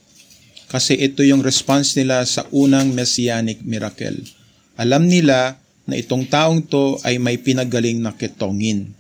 Kasi 0.72 0.96
ito 0.96 1.20
yung 1.20 1.44
response 1.44 2.00
nila 2.00 2.24
sa 2.24 2.48
unang 2.56 2.96
messianic 2.96 3.60
miracle. 3.68 4.24
Alam 4.80 5.12
nila 5.12 5.60
na 5.84 6.00
itong 6.00 6.32
taong 6.32 6.64
to 6.64 6.96
ay 7.04 7.20
may 7.20 7.36
pinagaling 7.36 8.00
na 8.00 8.16
ketongin. 8.16 8.96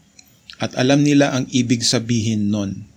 At 0.60 0.76
alam 0.76 1.00
nila 1.00 1.32
ang 1.32 1.48
ibig 1.52 1.84
sabihin 1.84 2.52
nun 2.52 2.95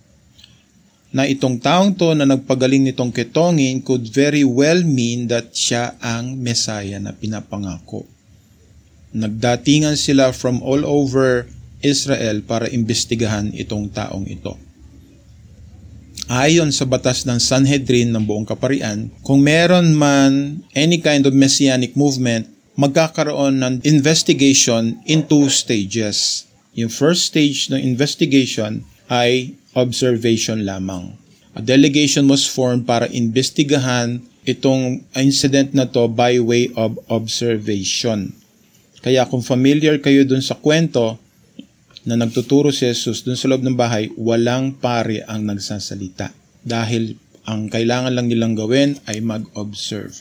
na 1.09 1.25
itong 1.25 1.57
taong 1.57 1.97
to 1.97 2.13
na 2.13 2.25
nagpagaling 2.25 2.85
nitong 2.85 3.09
ketongin 3.09 3.81
could 3.81 4.05
very 4.13 4.45
well 4.45 4.85
mean 4.85 5.25
that 5.25 5.49
siya 5.53 5.97
ang 5.97 6.37
Messiah 6.37 7.01
na 7.01 7.17
pinapangako. 7.17 8.05
Nagdatingan 9.09 9.97
sila 9.97 10.29
from 10.29 10.61
all 10.61 10.85
over 10.85 11.49
Israel 11.81 12.45
para 12.45 12.69
imbestigahan 12.69 13.49
itong 13.57 13.89
taong 13.89 14.29
ito. 14.29 14.53
Ayon 16.29 16.69
sa 16.69 16.85
batas 16.85 17.25
ng 17.25 17.41
Sanhedrin 17.41 18.13
ng 18.13 18.21
buong 18.21 18.45
kaparian, 18.45 19.09
kung 19.25 19.41
meron 19.41 19.97
man 19.97 20.61
any 20.77 21.01
kind 21.01 21.25
of 21.25 21.33
messianic 21.33 21.97
movement, 21.97 22.45
magkakaroon 22.77 23.57
ng 23.57 23.73
investigation 23.81 25.01
in 25.09 25.25
two 25.25 25.49
stages. 25.49 26.45
Yung 26.77 26.93
first 26.93 27.33
stage 27.33 27.73
ng 27.73 27.81
investigation 27.81 28.85
ay 29.09 29.57
observation 29.77 30.65
lamang. 30.65 31.13
A 31.57 31.61
delegation 31.61 32.29
was 32.29 32.45
formed 32.45 32.85
para 32.85 33.09
investigahan 33.09 34.21
itong 34.47 35.03
incident 35.17 35.75
na 35.75 35.89
to 35.89 36.07
by 36.07 36.37
way 36.39 36.71
of 36.77 36.97
observation. 37.11 38.33
Kaya 38.99 39.27
kung 39.27 39.43
familiar 39.43 39.99
kayo 39.99 40.25
dun 40.27 40.43
sa 40.43 40.57
kwento 40.57 41.19
na 42.07 42.15
nagtuturo 42.15 42.71
si 42.71 42.87
Jesus 42.87 43.23
dun 43.23 43.35
sa 43.35 43.51
loob 43.51 43.63
ng 43.63 43.75
bahay, 43.75 44.11
walang 44.15 44.75
pare 44.75 45.23
ang 45.27 45.45
nagsasalita. 45.45 46.31
Dahil 46.63 47.15
ang 47.47 47.67
kailangan 47.71 48.13
lang 48.13 48.27
nilang 48.27 48.53
gawin 48.55 48.99
ay 49.09 49.23
mag-observe. 49.23 50.13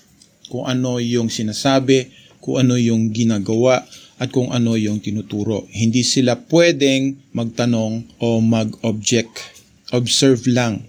Kung 0.49 0.65
ano 0.65 0.97
yung 0.97 1.29
sinasabi, 1.29 2.09
kung 2.41 2.65
ano 2.65 2.79
yung 2.81 3.13
ginagawa, 3.13 3.85
at 4.19 4.35
kung 4.35 4.51
ano 4.51 4.75
yung 4.75 4.99
tinuturo. 4.99 5.67
Hindi 5.71 6.03
sila 6.03 6.35
pwedeng 6.51 7.19
magtanong 7.31 8.19
o 8.19 8.43
mag-object. 8.43 9.55
Observe 9.95 10.43
lang. 10.51 10.85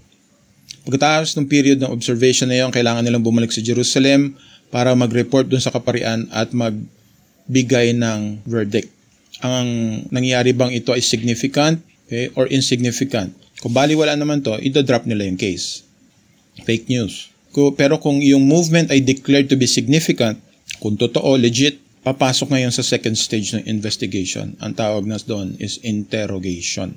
Pagkatapos 0.84 1.38
ng 1.38 1.46
period 1.46 1.78
ng 1.80 1.94
observation 1.94 2.50
na 2.50 2.58
yun, 2.58 2.74
kailangan 2.74 3.06
nilang 3.06 3.22
bumalik 3.22 3.54
sa 3.54 3.62
Jerusalem 3.62 4.34
para 4.74 4.98
mag-report 4.98 5.46
dun 5.46 5.62
sa 5.62 5.70
kaparian 5.70 6.26
at 6.34 6.50
magbigay 6.52 7.94
ng 7.94 8.42
verdict. 8.50 8.90
Ang 9.46 10.04
nangyari 10.10 10.52
bang 10.52 10.74
ito 10.74 10.92
ay 10.92 11.06
significant 11.06 11.80
okay, 12.10 12.34
or 12.34 12.50
insignificant? 12.50 13.38
Kung 13.62 13.78
bali 13.78 13.94
wala 13.94 14.18
naman 14.18 14.42
to, 14.42 14.58
ito-drop 14.58 15.06
nila 15.06 15.30
yung 15.30 15.38
case. 15.38 15.86
Fake 16.66 16.90
news. 16.90 17.30
Pero 17.78 18.02
kung 18.02 18.18
yung 18.18 18.50
movement 18.50 18.90
ay 18.90 19.06
declared 19.06 19.46
to 19.52 19.56
be 19.60 19.70
significant, 19.70 20.42
kung 20.82 20.98
totoo, 20.98 21.38
legit, 21.38 21.78
papasok 22.04 22.56
ngayon 22.56 22.72
sa 22.72 22.86
second 22.86 23.16
stage 23.16 23.56
ng 23.56 23.68
investigation. 23.68 24.56
Ang 24.64 24.74
tawag 24.76 25.04
na 25.04 25.20
doon 25.20 25.60
is 25.60 25.82
interrogation. 25.84 26.96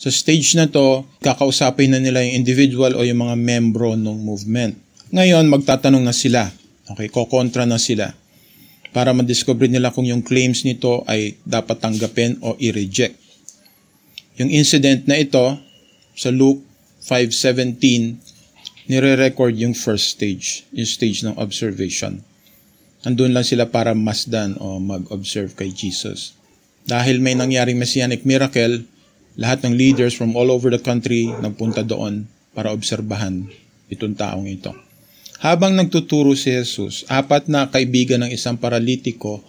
Sa 0.00 0.08
stage 0.08 0.56
na 0.56 0.64
to, 0.64 1.04
kakausapin 1.20 1.92
na 1.92 2.00
nila 2.00 2.24
yung 2.24 2.40
individual 2.40 2.96
o 2.96 3.04
yung 3.04 3.20
mga 3.20 3.36
membro 3.36 3.92
ng 3.92 4.18
movement. 4.24 4.72
Ngayon, 5.12 5.44
magtatanong 5.52 6.00
na 6.00 6.16
sila. 6.16 6.48
Okay, 6.88 7.12
kokontra 7.12 7.68
na 7.68 7.76
sila 7.76 8.16
para 8.90 9.14
madiscover 9.14 9.70
nila 9.70 9.94
kung 9.94 10.06
yung 10.06 10.22
claims 10.22 10.66
nito 10.66 11.06
ay 11.06 11.38
dapat 11.46 11.78
tanggapin 11.78 12.38
o 12.42 12.58
i-reject. 12.58 13.14
Yung 14.42 14.50
incident 14.50 15.06
na 15.06 15.20
ito, 15.20 15.58
sa 16.16 16.34
Luke 16.34 16.64
5.17, 17.06 18.90
nire-record 18.90 19.54
yung 19.54 19.76
first 19.76 20.18
stage, 20.18 20.66
yung 20.74 20.88
stage 20.88 21.22
ng 21.22 21.38
observation. 21.38 22.24
Andun 23.00 23.32
lang 23.32 23.48
sila 23.48 23.72
para 23.72 23.96
masdan 23.96 24.60
o 24.60 24.76
mag-observe 24.76 25.56
kay 25.56 25.72
Jesus. 25.72 26.36
Dahil 26.84 27.16
may 27.16 27.32
nangyaring 27.32 27.80
messianic 27.80 28.28
miracle, 28.28 28.84
lahat 29.40 29.64
ng 29.64 29.72
leaders 29.72 30.12
from 30.12 30.36
all 30.36 30.52
over 30.52 30.68
the 30.68 30.80
country 30.80 31.32
nagpunta 31.40 31.80
doon 31.80 32.28
para 32.52 32.68
obserbahan 32.74 33.48
itong 33.88 34.12
taong 34.12 34.44
ito. 34.44 34.76
Habang 35.40 35.72
nagtuturo 35.72 36.36
si 36.36 36.52
Jesus, 36.52 37.08
apat 37.08 37.48
na 37.48 37.72
kaibigan 37.72 38.20
ng 38.20 38.30
isang 38.36 38.60
paralitiko 38.60 39.40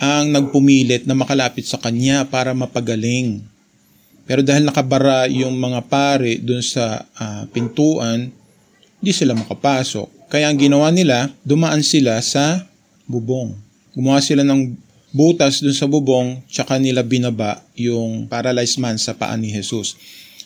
ang 0.00 0.32
nagpumilit 0.32 1.04
na 1.04 1.12
makalapit 1.12 1.68
sa 1.68 1.76
kanya 1.76 2.24
para 2.24 2.56
mapagaling. 2.56 3.44
Pero 4.24 4.40
dahil 4.40 4.64
nakabara 4.64 5.28
yung 5.28 5.52
mga 5.56 5.84
pare 5.84 6.40
dun 6.40 6.64
sa 6.64 7.04
uh, 7.04 7.44
pintuan, 7.52 8.32
hindi 9.00 9.12
sila 9.12 9.36
makapasok. 9.36 10.32
Kaya 10.32 10.48
ang 10.48 10.56
ginawa 10.56 10.88
nila, 10.88 11.28
dumaan 11.44 11.84
sila 11.84 12.18
sa 12.24 12.64
bubong. 13.06 13.56
Gumawa 13.96 14.20
sila 14.20 14.44
ng 14.44 14.76
butas 15.16 15.64
dun 15.64 15.72
sa 15.72 15.88
bubong, 15.88 16.44
tsaka 16.50 16.76
nila 16.76 17.00
binaba 17.00 17.64
yung 17.72 18.28
paralyzed 18.28 18.76
man 18.76 19.00
sa 19.00 19.16
paa 19.16 19.32
ni 19.34 19.48
Jesus. 19.48 19.96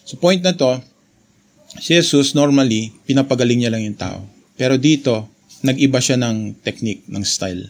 Sa 0.07 0.15
point 0.15 0.39
na 0.39 0.55
to, 0.55 0.79
si 1.83 1.99
Jesus 1.99 2.39
normally, 2.39 2.95
pinapagaling 3.05 3.67
niya 3.67 3.73
lang 3.75 3.83
yung 3.83 3.99
tao. 3.99 4.23
Pero 4.55 4.79
dito, 4.79 5.27
nag-iba 5.67 5.99
siya 5.99 6.21
ng 6.21 6.63
technique, 6.63 7.03
ng 7.11 7.25
style. 7.27 7.67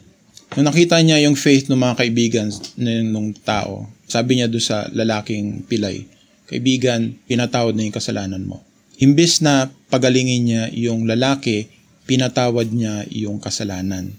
Nung 0.58 0.66
nakita 0.66 0.98
niya 0.98 1.22
yung 1.24 1.38
faith 1.38 1.70
ng 1.70 1.78
mga 1.78 1.94
kaibigan 2.04 2.50
ng 2.76 3.26
tao, 3.46 3.86
sabi 4.10 4.42
niya 4.42 4.50
doon 4.50 4.64
sa 4.64 4.90
lalaking 4.90 5.62
pilay, 5.70 6.04
Kaibigan, 6.50 7.14
pinatawad 7.30 7.78
na 7.78 7.86
yung 7.86 7.94
kasalanan 7.94 8.42
mo. 8.42 8.66
Imbis 8.98 9.38
na 9.38 9.70
pagalingin 9.86 10.42
niya 10.42 10.62
yung 10.74 11.06
lalaki, 11.06 11.70
pinatawad 12.10 12.74
niya 12.74 13.06
yung 13.06 13.38
kasalanan. 13.38 14.18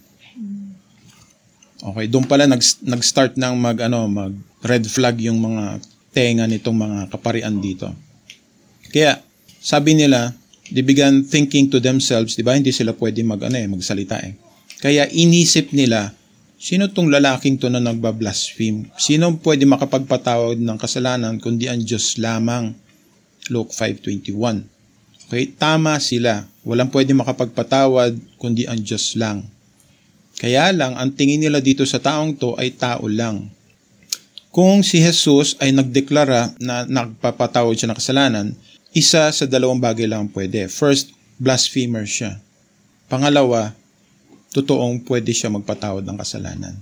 Okay, 1.82 2.06
doon 2.06 2.30
pala 2.30 2.46
nag, 2.46 2.62
nag-start 2.86 3.42
ng 3.42 3.56
mag, 3.58 3.78
ano, 3.82 4.06
mag 4.06 4.34
red 4.62 4.86
flag 4.86 5.18
yung 5.26 5.42
mga 5.42 5.82
tenga 6.14 6.46
nitong 6.46 6.78
mga 6.78 7.00
kaparian 7.10 7.58
dito. 7.58 7.90
Kaya, 8.94 9.18
sabi 9.58 9.98
nila, 9.98 10.38
they 10.70 10.86
began 10.86 11.26
thinking 11.26 11.68
to 11.74 11.82
themselves, 11.82 12.38
di 12.38 12.46
ba, 12.46 12.54
hindi 12.54 12.70
sila 12.70 12.94
pwede 12.94 13.26
mag, 13.26 13.42
ano, 13.42 13.58
eh, 13.58 13.66
magsalita 13.66 14.22
eh. 14.22 14.38
Kaya 14.82 15.10
inisip 15.10 15.74
nila 15.74 16.14
Sino 16.62 16.86
tong 16.94 17.10
lalaking 17.10 17.58
to 17.58 17.74
na 17.74 17.82
nagbablaspheme? 17.82 18.94
Sino 18.94 19.34
pwede 19.42 19.66
makapagpatawad 19.66 20.62
ng 20.62 20.78
kasalanan 20.78 21.42
kundi 21.42 21.66
ang 21.66 21.82
Diyos 21.82 22.22
lamang? 22.22 22.78
Luke 23.50 23.74
5.21 23.74 24.70
Okay, 25.26 25.50
tama 25.58 25.98
sila. 25.98 26.46
Walang 26.62 26.94
pwede 26.94 27.18
makapagpatawad 27.18 28.14
kundi 28.38 28.70
ang 28.70 28.78
Diyos 28.78 29.18
lang. 29.18 29.42
Kaya 30.42 30.74
lang, 30.74 30.98
ang 30.98 31.14
tingin 31.14 31.38
nila 31.38 31.62
dito 31.62 31.86
sa 31.86 32.02
taong 32.02 32.34
to 32.34 32.58
ay 32.58 32.74
tao 32.74 33.06
lang. 33.06 33.54
Kung 34.50 34.82
si 34.82 34.98
Jesus 34.98 35.54
ay 35.62 35.70
nagdeklara 35.70 36.58
na 36.58 36.82
nagpapatawad 36.90 37.78
siya 37.78 37.94
ng 37.94 38.00
kasalanan, 38.02 38.48
isa 38.90 39.30
sa 39.30 39.46
dalawang 39.46 39.78
bagay 39.78 40.10
lang 40.10 40.34
pwede. 40.34 40.66
First, 40.66 41.14
blasphemer 41.38 42.10
siya. 42.10 42.42
Pangalawa, 43.06 43.78
totoong 44.50 45.06
pwede 45.06 45.30
siya 45.30 45.54
magpatawad 45.54 46.02
ng 46.10 46.18
kasalanan. 46.18 46.74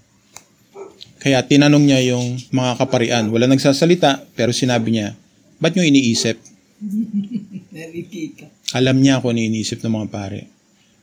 Kaya 1.20 1.44
tinanong 1.44 1.84
niya 1.84 2.16
yung 2.16 2.40
mga 2.56 2.80
kaparian. 2.80 3.28
Wala 3.28 3.44
nagsasalita, 3.44 4.24
pero 4.40 4.56
sinabi 4.56 4.96
niya, 4.96 5.20
ba't 5.60 5.76
nyo 5.76 5.84
iniisip? 5.84 6.40
Alam 8.80 9.04
niya 9.04 9.20
kung 9.20 9.36
ano 9.36 9.44
iniisip 9.44 9.84
ng 9.84 9.94
mga 10.00 10.08
pare. 10.08 10.48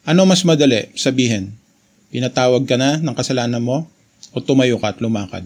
Ano 0.08 0.24
mas 0.24 0.40
madali 0.40 0.88
sabihin? 0.96 1.65
Pinatawag 2.16 2.64
ka 2.64 2.80
na 2.80 2.96
ng 2.96 3.12
kasalanan 3.12 3.60
mo 3.60 3.84
o 4.32 4.40
tumayo 4.40 4.80
ka 4.80 4.96
at 4.96 5.04
lumakad? 5.04 5.44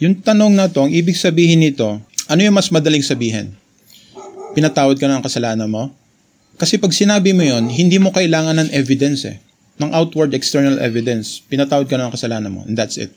Yung 0.00 0.16
tanong 0.16 0.56
na 0.56 0.64
to, 0.64 0.88
ang 0.88 0.88
ibig 0.88 1.12
sabihin 1.12 1.60
nito, 1.60 2.00
ano 2.24 2.40
yung 2.40 2.56
mas 2.56 2.72
madaling 2.72 3.04
sabihin? 3.04 3.52
Pinatawad 4.56 4.96
ka 4.96 5.04
na 5.04 5.20
ng 5.20 5.24
kasalanan 5.28 5.68
mo? 5.68 5.92
Kasi 6.56 6.80
pag 6.80 6.96
sinabi 6.96 7.36
mo 7.36 7.44
yon, 7.44 7.68
hindi 7.68 8.00
mo 8.00 8.16
kailangan 8.16 8.64
ng 8.64 8.72
evidence 8.72 9.28
eh. 9.28 9.44
Ng 9.76 9.92
outward 9.92 10.32
external 10.32 10.80
evidence. 10.80 11.44
Pinatawad 11.44 11.84
ka 11.84 12.00
na 12.00 12.08
ng 12.08 12.16
kasalanan 12.16 12.48
mo. 12.48 12.64
And 12.64 12.80
that's 12.80 12.96
it. 12.96 13.12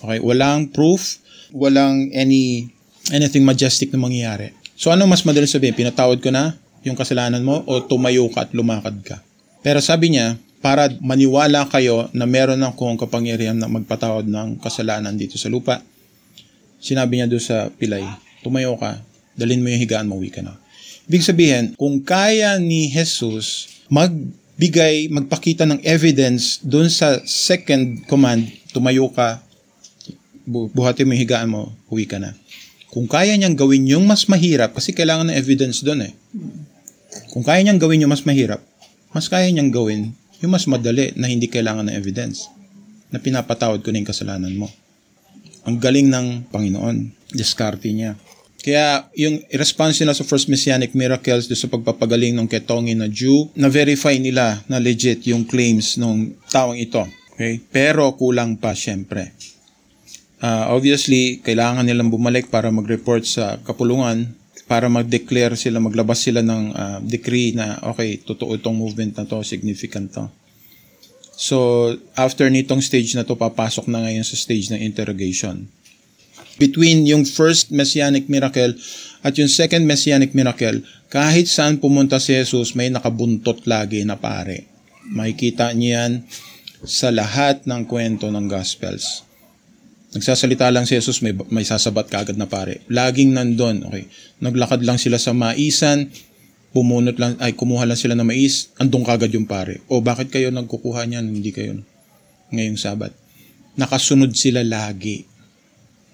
Okay? 0.00 0.24
Walang 0.24 0.72
proof, 0.72 1.20
walang 1.52 2.08
any 2.16 2.72
anything 3.12 3.44
majestic 3.44 3.92
na 3.92 4.00
mangyayari. 4.00 4.56
So 4.72 4.88
ano 4.88 5.04
mas 5.04 5.20
madaling 5.20 5.52
sabihin? 5.52 5.76
Pinatawad 5.76 6.24
ko 6.24 6.32
na 6.32 6.56
yung 6.80 6.96
kasalanan 6.96 7.44
mo 7.44 7.60
o 7.68 7.84
tumayo 7.84 8.24
ka 8.32 8.48
at 8.48 8.56
lumakad 8.56 8.96
ka? 9.04 9.20
Pero 9.60 9.84
sabi 9.84 10.16
niya, 10.16 10.40
para 10.60 10.92
maniwala 11.00 11.64
kayo 11.72 12.12
na 12.12 12.28
meron 12.28 12.60
akong 12.60 13.00
kapangyarihan 13.00 13.56
na 13.56 13.66
magpatawad 13.66 14.28
ng 14.28 14.60
kasalanan 14.60 15.16
dito 15.16 15.40
sa 15.40 15.48
lupa, 15.48 15.80
sinabi 16.76 17.20
niya 17.20 17.28
doon 17.28 17.44
sa 17.44 17.72
pilay, 17.72 18.04
tumayo 18.44 18.76
ka, 18.76 19.00
dalin 19.36 19.64
mo 19.64 19.72
yung 19.72 19.80
higaan 19.80 20.08
mo, 20.08 20.20
uwi 20.20 20.28
ka 20.28 20.44
na. 20.44 20.60
Ibig 21.08 21.24
sabihin, 21.24 21.64
kung 21.80 22.04
kaya 22.04 22.60
ni 22.60 22.92
Jesus 22.92 23.72
magbigay, 23.88 25.08
magpakita 25.08 25.64
ng 25.64 25.80
evidence 25.80 26.60
doon 26.60 26.92
sa 26.92 27.18
second 27.24 28.04
command, 28.04 28.44
tumayo 28.76 29.08
ka, 29.08 29.40
buhatin 30.46 31.08
mo 31.08 31.16
yung 31.16 31.22
higaan 31.24 31.48
mo, 31.48 31.72
uwi 31.88 32.04
ka 32.04 32.20
na. 32.20 32.36
Kung 32.92 33.08
kaya 33.08 33.32
niyang 33.38 33.56
gawin 33.56 33.88
yung 33.88 34.04
mas 34.04 34.28
mahirap, 34.28 34.76
kasi 34.76 34.92
kailangan 34.92 35.32
ng 35.32 35.38
evidence 35.40 35.80
doon 35.80 36.10
eh. 36.10 36.12
Kung 37.32 37.46
kaya 37.46 37.64
niyang 37.64 37.80
gawin 37.80 38.04
yung 38.04 38.12
mas 38.12 38.26
mahirap, 38.28 38.60
mas 39.14 39.26
kaya 39.30 39.48
niyang 39.48 39.72
gawin 39.72 40.12
yung 40.40 40.52
mas 40.52 40.64
madali 40.64 41.12
na 41.16 41.28
hindi 41.28 41.46
kailangan 41.46 41.88
ng 41.88 41.96
evidence 41.96 42.48
na 43.12 43.20
pinapatawad 43.20 43.84
ko 43.84 43.92
na 43.92 44.00
yung 44.00 44.08
kasalanan 44.08 44.54
mo. 44.56 44.68
Ang 45.68 45.76
galing 45.76 46.08
ng 46.08 46.48
Panginoon. 46.48 47.12
Diskarte 47.30 47.92
niya. 47.92 48.16
Kaya 48.60 49.08
yung 49.16 49.40
response 49.56 50.00
nila 50.00 50.12
sa 50.12 50.24
first 50.24 50.48
messianic 50.48 50.92
miracles 50.92 51.48
sa 51.48 51.68
pagpapagaling 51.68 52.36
ng 52.36 52.48
ketongin 52.48 53.00
na 53.00 53.08
Jew, 53.08 53.48
na-verify 53.56 54.20
nila 54.20 54.60
na 54.68 54.76
legit 54.76 55.24
yung 55.28 55.48
claims 55.48 55.96
ng 55.96 56.36
taong 56.52 56.76
ito. 56.76 57.00
Okay? 57.36 57.60
Pero 57.72 58.12
kulang 58.20 58.60
pa 58.60 58.76
syempre. 58.76 59.32
Uh, 60.40 60.72
obviously, 60.72 61.40
kailangan 61.44 61.84
nilang 61.84 62.08
bumalik 62.08 62.48
para 62.48 62.72
mag-report 62.72 63.28
sa 63.28 63.60
kapulungan 63.60 64.39
para 64.70 64.86
mag-declare 64.86 65.58
sila, 65.58 65.82
maglabas 65.82 66.22
sila 66.22 66.46
ng 66.46 66.62
uh, 66.70 66.98
decree 67.02 67.50
na 67.58 67.82
okay, 67.90 68.22
totoo 68.22 68.54
itong 68.54 68.78
movement 68.78 69.18
na 69.18 69.26
to, 69.26 69.42
significant 69.42 70.14
to. 70.14 70.30
So, 71.34 71.90
after 72.14 72.46
nitong 72.46 72.78
stage 72.78 73.18
na 73.18 73.26
to, 73.26 73.34
papasok 73.34 73.90
na 73.90 74.06
ngayon 74.06 74.22
sa 74.22 74.38
stage 74.38 74.70
ng 74.70 74.78
interrogation. 74.78 75.66
Between 76.62 77.02
yung 77.02 77.26
first 77.26 77.74
messianic 77.74 78.30
miracle 78.30 78.78
at 79.26 79.34
yung 79.34 79.50
second 79.50 79.90
messianic 79.90 80.38
miracle, 80.38 80.86
kahit 81.10 81.50
saan 81.50 81.82
pumunta 81.82 82.22
si 82.22 82.38
Jesus, 82.38 82.78
may 82.78 82.94
nakabuntot 82.94 83.66
lagi 83.66 84.06
na 84.06 84.14
pare. 84.22 84.70
Makikita 85.10 85.74
niyan 85.74 86.22
sa 86.86 87.10
lahat 87.10 87.66
ng 87.66 87.90
kwento 87.90 88.30
ng 88.30 88.46
Gospels. 88.46 89.26
Nagsasalita 90.10 90.66
lang 90.74 90.90
si 90.90 90.98
Jesus, 90.98 91.22
may, 91.22 91.30
may 91.54 91.62
sasabat 91.62 92.10
kaagad 92.10 92.34
na 92.34 92.50
pare. 92.50 92.82
Laging 92.90 93.30
nandun, 93.30 93.86
okay. 93.86 94.10
Naglakad 94.42 94.82
lang 94.82 94.98
sila 94.98 95.22
sa 95.22 95.30
maisan, 95.30 96.10
pumunot 96.74 97.14
lang, 97.14 97.38
ay 97.38 97.54
kumuha 97.54 97.86
lang 97.86 97.94
sila 97.94 98.18
ng 98.18 98.26
mais, 98.26 98.74
andong 98.82 99.06
kagad 99.06 99.30
yung 99.30 99.46
pare. 99.46 99.78
O 99.86 100.02
bakit 100.02 100.34
kayo 100.34 100.50
nagkukuha 100.50 101.06
niyan, 101.06 101.30
hindi 101.30 101.54
kayo 101.54 101.78
ngayong 102.50 102.78
sabat? 102.78 103.14
Nakasunod 103.78 104.34
sila 104.34 104.66
lagi. 104.66 105.30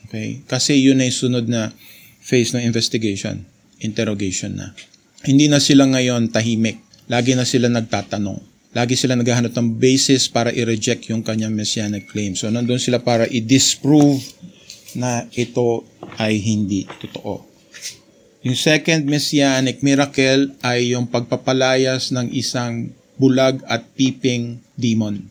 Okay? 0.09 0.45
Kasi 0.45 0.77
yun 0.77 1.01
ay 1.01 1.09
sunod 1.09 1.49
na 1.49 1.73
phase 2.21 2.53
ng 2.53 2.69
investigation, 2.69 3.49
interrogation 3.81 4.61
na. 4.61 4.77
Hindi 5.25 5.49
na 5.49 5.57
sila 5.57 5.89
ngayon 5.89 6.29
tahimik. 6.29 6.85
Lagi 7.09 7.33
na 7.33 7.49
sila 7.49 7.73
nagtatanong 7.73 8.56
Lagi 8.77 8.93
sila 8.93 9.17
naghahanap 9.17 9.57
ng 9.57 9.81
basis 9.81 10.29
para 10.29 10.53
i-reject 10.53 11.09
yung 11.09 11.25
kanyang 11.25 11.57
messianic 11.57 12.13
claim. 12.13 12.37
So, 12.37 12.53
nandun 12.53 12.77
sila 12.77 13.01
para 13.01 13.25
i-disprove 13.25 14.21
na 14.93 15.25
ito 15.33 15.81
ay 16.21 16.37
hindi 16.37 16.85
totoo. 16.85 17.41
Yung 18.45 18.53
second 18.53 19.09
messianic 19.09 19.81
miracle 19.81 20.53
ay 20.61 20.93
yung 20.93 21.09
pagpapalayas 21.09 22.13
ng 22.13 22.29
isang 22.37 22.93
bulag 23.17 23.65
at 23.65 23.81
peeping 23.97 24.61
demon. 24.77 25.25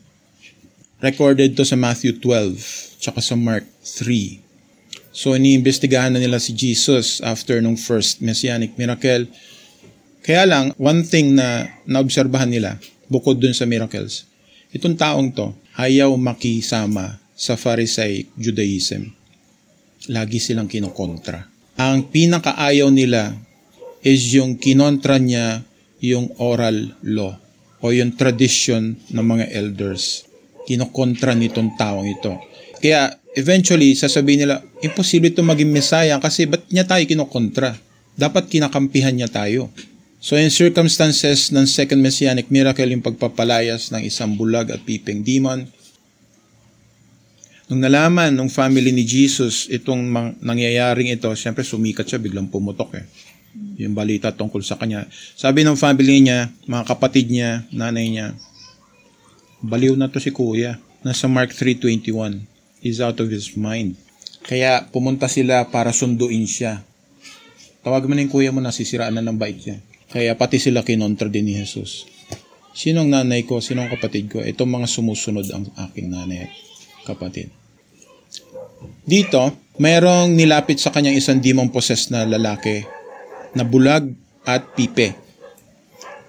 Recorded 0.98 1.54
to 1.54 1.62
sa 1.62 1.78
Matthew 1.78 2.18
12, 2.18 2.98
tsaka 2.98 3.22
sa 3.22 3.38
Mark 3.38 3.70
3. 3.86 4.42
So, 5.14 5.38
iniimbestigahan 5.38 6.18
na 6.18 6.20
nila 6.20 6.42
si 6.42 6.50
Jesus 6.50 7.22
after 7.22 7.62
nung 7.62 7.78
first 7.78 8.26
messianic 8.26 8.74
miracle. 8.74 9.30
Kaya 10.26 10.50
lang, 10.50 10.74
one 10.82 11.06
thing 11.06 11.38
na 11.38 11.70
naobserbahan 11.86 12.50
nila, 12.50 12.82
bukod 13.08 13.38
dun 13.38 13.54
sa 13.54 13.68
miracles. 13.70 14.28
Itong 14.76 14.98
taong 15.00 15.30
to, 15.32 15.56
ayaw 15.80 16.12
makisama 16.20 17.20
sa 17.36 17.60
Pharisaic 17.60 18.32
Judaism. 18.36 19.12
Lagi 20.12 20.39
silang 20.39 20.68
kinokontra. 20.68 21.48
Ang 21.76 22.08
pinakaayaw 22.08 22.88
nila 22.91 23.36
is 24.06 24.32
yung 24.38 24.56
kinontra 24.56 25.20
niya 25.20 25.65
yung 26.00 26.32
oral 26.38 26.94
law 27.04 27.34
o 27.82 27.86
yung 27.91 28.13
tradition 28.13 28.96
ng 29.12 29.26
mga 29.26 29.46
elders. 29.52 30.26
Kinokontra 30.65 31.34
nitong 31.34 31.74
taong 31.78 32.08
ito. 32.08 32.38
Kaya 32.80 33.18
eventually, 33.34 33.94
sasabihin 33.98 34.48
nila, 34.48 34.62
imposible 34.82 35.30
ito 35.34 35.41
maging 35.41 35.72
Messiah 35.72 36.18
kasi 36.22 36.46
ba't 36.46 36.65
niya 36.70 36.86
tayo 36.86 37.04
kinokontra? 37.06 37.76
Dapat 38.15 38.48
kinakampihan 38.48 39.12
niya 39.12 39.28
tayo. 39.28 39.74
So 40.26 40.34
in 40.42 40.50
circumstances 40.50 41.54
ng 41.54 41.70
second 41.70 42.02
messianic 42.02 42.50
miracle, 42.50 42.90
yung 42.90 43.06
pagpapalayas 43.06 43.94
ng 43.94 44.10
isang 44.10 44.34
bulag 44.34 44.74
at 44.74 44.82
piping 44.82 45.22
demon, 45.22 45.70
nung 47.70 47.78
nalaman 47.78 48.34
ng 48.34 48.50
family 48.50 48.90
ni 48.90 49.06
Jesus 49.06 49.70
itong 49.70 50.02
mang, 50.10 50.34
nangyayaring 50.42 51.14
ito, 51.14 51.30
siyempre 51.38 51.62
sumikat 51.62 52.10
siya, 52.10 52.18
biglang 52.18 52.50
pumutok 52.50 52.98
eh. 52.98 53.06
Yung 53.78 53.94
balita 53.94 54.34
tungkol 54.34 54.66
sa 54.66 54.82
kanya. 54.82 55.06
Sabi 55.38 55.62
ng 55.62 55.78
family 55.78 56.26
niya, 56.26 56.50
mga 56.66 56.90
kapatid 56.90 57.30
niya, 57.30 57.62
nanay 57.70 58.10
niya, 58.10 58.34
baliw 59.62 59.94
na 59.94 60.10
to 60.10 60.18
si 60.18 60.34
kuya. 60.34 60.82
Nasa 61.06 61.30
Mark 61.30 61.54
3.21. 61.54 62.50
He's 62.82 62.98
out 62.98 63.22
of 63.22 63.30
his 63.30 63.54
mind. 63.54 63.94
Kaya 64.42 64.90
pumunta 64.90 65.30
sila 65.30 65.70
para 65.70 65.94
sunduin 65.94 66.50
siya. 66.50 66.82
Tawag 67.86 68.10
mo 68.10 68.18
na 68.18 68.26
yung 68.26 68.34
kuya 68.34 68.50
mo, 68.50 68.58
nasisiraan 68.58 69.14
na 69.14 69.22
ng 69.22 69.38
bait 69.38 69.62
niya. 69.62 69.78
Kaya 70.12 70.38
pati 70.38 70.62
sila 70.62 70.86
kinontra 70.86 71.30
din 71.30 71.50
ni 71.50 71.54
Jesus. 71.58 72.06
Sinong 72.76 73.08
nanay 73.08 73.48
ko, 73.48 73.63
sinong 73.63 73.88
kapatid 73.88 74.28
ko? 74.28 74.44
Itong 74.44 74.68
mga 74.68 74.88
sumusunod 74.91 75.48
ang 75.56 75.65
aking 75.89 76.12
nanay 76.12 76.46
at 76.46 76.54
kapatid. 77.08 77.48
Dito, 79.06 79.72
mayroong 79.80 80.36
nilapit 80.36 80.82
sa 80.82 80.91
kanyang 80.91 81.15
isang 81.15 81.39
demon 81.39 81.72
possessed 81.72 82.12
na 82.12 82.28
lalaki 82.28 82.84
na 83.56 83.63
bulag 83.63 84.12
at 84.44 84.76
pipe. 84.76 85.15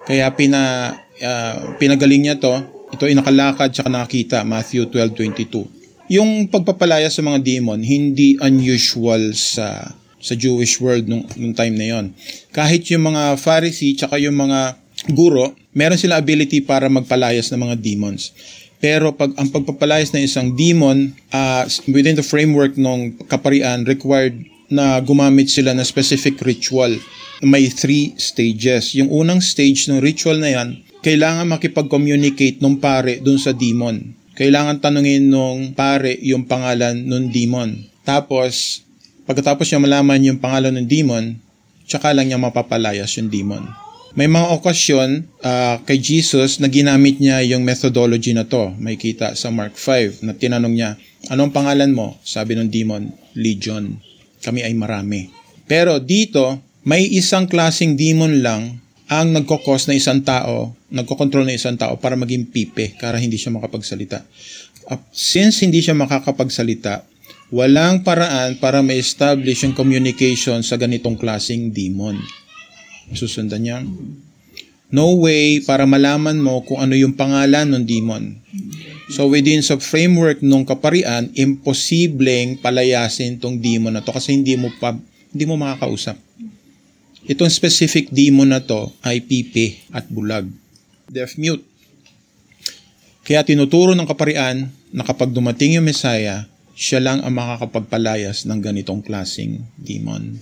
Kaya 0.07 0.31
pina, 0.31 0.93
uh, 1.19 1.55
pinagaling 1.75 2.23
niya 2.23 2.39
to. 2.39 2.53
Ito 2.95 3.11
ay 3.11 3.19
nakalakad 3.19 3.75
sa 3.75 3.91
nakakita, 3.91 4.47
Matthew 4.47 4.87
12.22. 4.87 5.67
Yung 6.07 6.47
pagpapalaya 6.47 7.11
sa 7.11 7.19
mga 7.19 7.43
demon, 7.43 7.83
hindi 7.83 8.39
unusual 8.39 9.35
sa 9.35 9.91
sa 10.17 10.33
Jewish 10.33 10.81
world 10.81 11.05
nung, 11.05 11.25
nung 11.37 11.53
time 11.53 11.75
na 11.77 11.87
yon. 11.93 12.05
Kahit 12.53 12.89
yung 12.89 13.09
mga 13.13 13.37
Pharisee 13.37 13.97
tsaka 13.97 14.17
yung 14.17 14.37
mga 14.37 14.77
guro, 15.13 15.53
meron 15.77 15.99
sila 15.99 16.17
ability 16.17 16.65
para 16.65 16.89
magpalayas 16.89 17.53
ng 17.53 17.61
mga 17.61 17.75
demons. 17.77 18.33
Pero 18.77 19.13
pag 19.13 19.33
ang 19.37 19.49
pagpapalayas 19.49 20.13
ng 20.13 20.21
isang 20.21 20.53
demon 20.53 21.13
uh, 21.33 21.65
within 21.89 22.13
the 22.13 22.25
framework 22.25 22.77
ng 22.77 23.17
kaparian 23.25 23.85
required 23.89 24.37
na 24.69 24.99
gumamit 24.99 25.49
sila 25.49 25.73
ng 25.73 25.85
specific 25.85 26.37
ritual. 26.43 26.91
May 27.41 27.71
three 27.71 28.13
stages. 28.19 28.93
Yung 28.97 29.09
unang 29.09 29.39
stage 29.39 29.87
ng 29.87 30.03
ritual 30.03 30.41
na 30.41 30.51
yan, 30.51 30.69
kailangan 31.01 31.47
makipag-communicate 31.47 32.59
nung 32.59 32.81
pare 32.81 33.23
dun 33.23 33.39
sa 33.39 33.55
demon. 33.55 34.13
Kailangan 34.37 34.83
tanungin 34.83 35.29
nung 35.31 35.73
pare 35.73 36.13
yung 36.21 36.45
pangalan 36.45 36.93
nung 37.01 37.33
demon. 37.33 37.89
Tapos, 38.05 38.85
pagkatapos 39.27 39.67
niya 39.67 39.83
malaman 39.83 40.23
yung 40.23 40.39
pangalan 40.39 40.79
ng 40.79 40.87
demon, 40.87 41.35
tsaka 41.83 42.15
lang 42.15 42.31
niya 42.31 42.39
mapapalayas 42.39 43.11
yung 43.19 43.27
demon. 43.27 43.63
May 44.17 44.25
mga 44.25 44.49
okasyon 44.57 45.29
uh, 45.45 45.77
kay 45.85 46.01
Jesus 46.01 46.57
na 46.57 46.65
ginamit 46.65 47.21
niya 47.21 47.43
yung 47.45 47.61
methodology 47.61 48.33
na 48.33 48.49
to. 48.49 48.73
May 48.81 48.97
kita 48.97 49.37
sa 49.37 49.53
Mark 49.53 49.77
5 49.77 50.25
na 50.25 50.33
tinanong 50.33 50.73
niya, 50.73 50.97
anong 51.29 51.53
pangalan 51.53 51.93
mo? 51.93 52.17
Sabi 52.25 52.57
ng 52.57 52.65
demon, 52.65 53.13
Legion. 53.37 54.01
Kami 54.41 54.65
ay 54.65 54.73
marami. 54.73 55.29
Pero 55.69 56.01
dito, 56.01 56.57
may 56.81 57.05
isang 57.05 57.45
klasing 57.45 57.93
demon 57.93 58.41
lang 58.41 58.81
ang 59.07 59.37
nagkokos 59.37 59.85
na 59.85 59.93
isang 59.93 60.23
tao, 60.25 60.73
nagkokontrol 60.89 61.45
na 61.45 61.53
isang 61.53 61.77
tao 61.77 61.99
para 62.01 62.17
maging 62.17 62.49
pipe, 62.49 62.97
para 62.97 63.21
hindi 63.21 63.37
siya 63.37 63.53
makapagsalita. 63.53 64.23
Since 65.11 65.67
hindi 65.67 65.83
siya 65.83 65.93
makakapagsalita, 65.93 67.03
walang 67.47 68.03
paraan 68.03 68.59
para 68.59 68.83
ma-establish 68.83 69.63
yung 69.63 69.75
communication 69.75 70.59
sa 70.63 70.75
ganitong 70.75 71.15
klasing 71.15 71.71
demon. 71.71 72.19
Susundan 73.15 73.63
niya. 73.63 73.79
No 74.87 75.19
way 75.19 75.59
para 75.63 75.83
malaman 75.83 76.39
mo 76.39 76.63
kung 76.63 76.79
ano 76.79 76.95
yung 76.95 77.15
pangalan 77.15 77.67
ng 77.67 77.83
demon. 77.83 78.39
So 79.11 79.27
within 79.31 79.63
sa 79.63 79.79
framework 79.79 80.43
ng 80.43 80.63
kaparian, 80.67 81.31
imposibleng 81.35 82.59
palayasin 82.59 83.39
tong 83.39 83.59
demon 83.59 83.95
na 83.95 84.03
to 84.03 84.11
kasi 84.11 84.35
hindi 84.35 84.55
mo 84.55 84.71
pa 84.79 84.95
hindi 85.31 85.43
mo 85.43 85.59
makakausap. 85.59 86.15
Itong 87.27 87.51
specific 87.51 88.07
demon 88.11 88.55
na 88.55 88.63
to 88.63 88.91
ay 89.03 89.19
pipi 89.23 89.75
at 89.91 90.07
bulag. 90.07 90.47
Deaf 91.11 91.35
mute. 91.35 91.63
Kaya 93.27 93.43
tinuturo 93.43 93.91
ng 93.91 94.07
kaparian 94.07 94.71
na 94.95 95.03
kapag 95.03 95.35
dumating 95.35 95.75
yung 95.75 95.83
Messiah, 95.83 96.47
siya 96.77 97.01
lang 97.01 97.25
ang 97.25 97.33
makakapagpalayas 97.33 98.45
ng 98.45 98.61
ganitong 98.61 99.01
klasing 99.01 99.65
demon. 99.81 100.37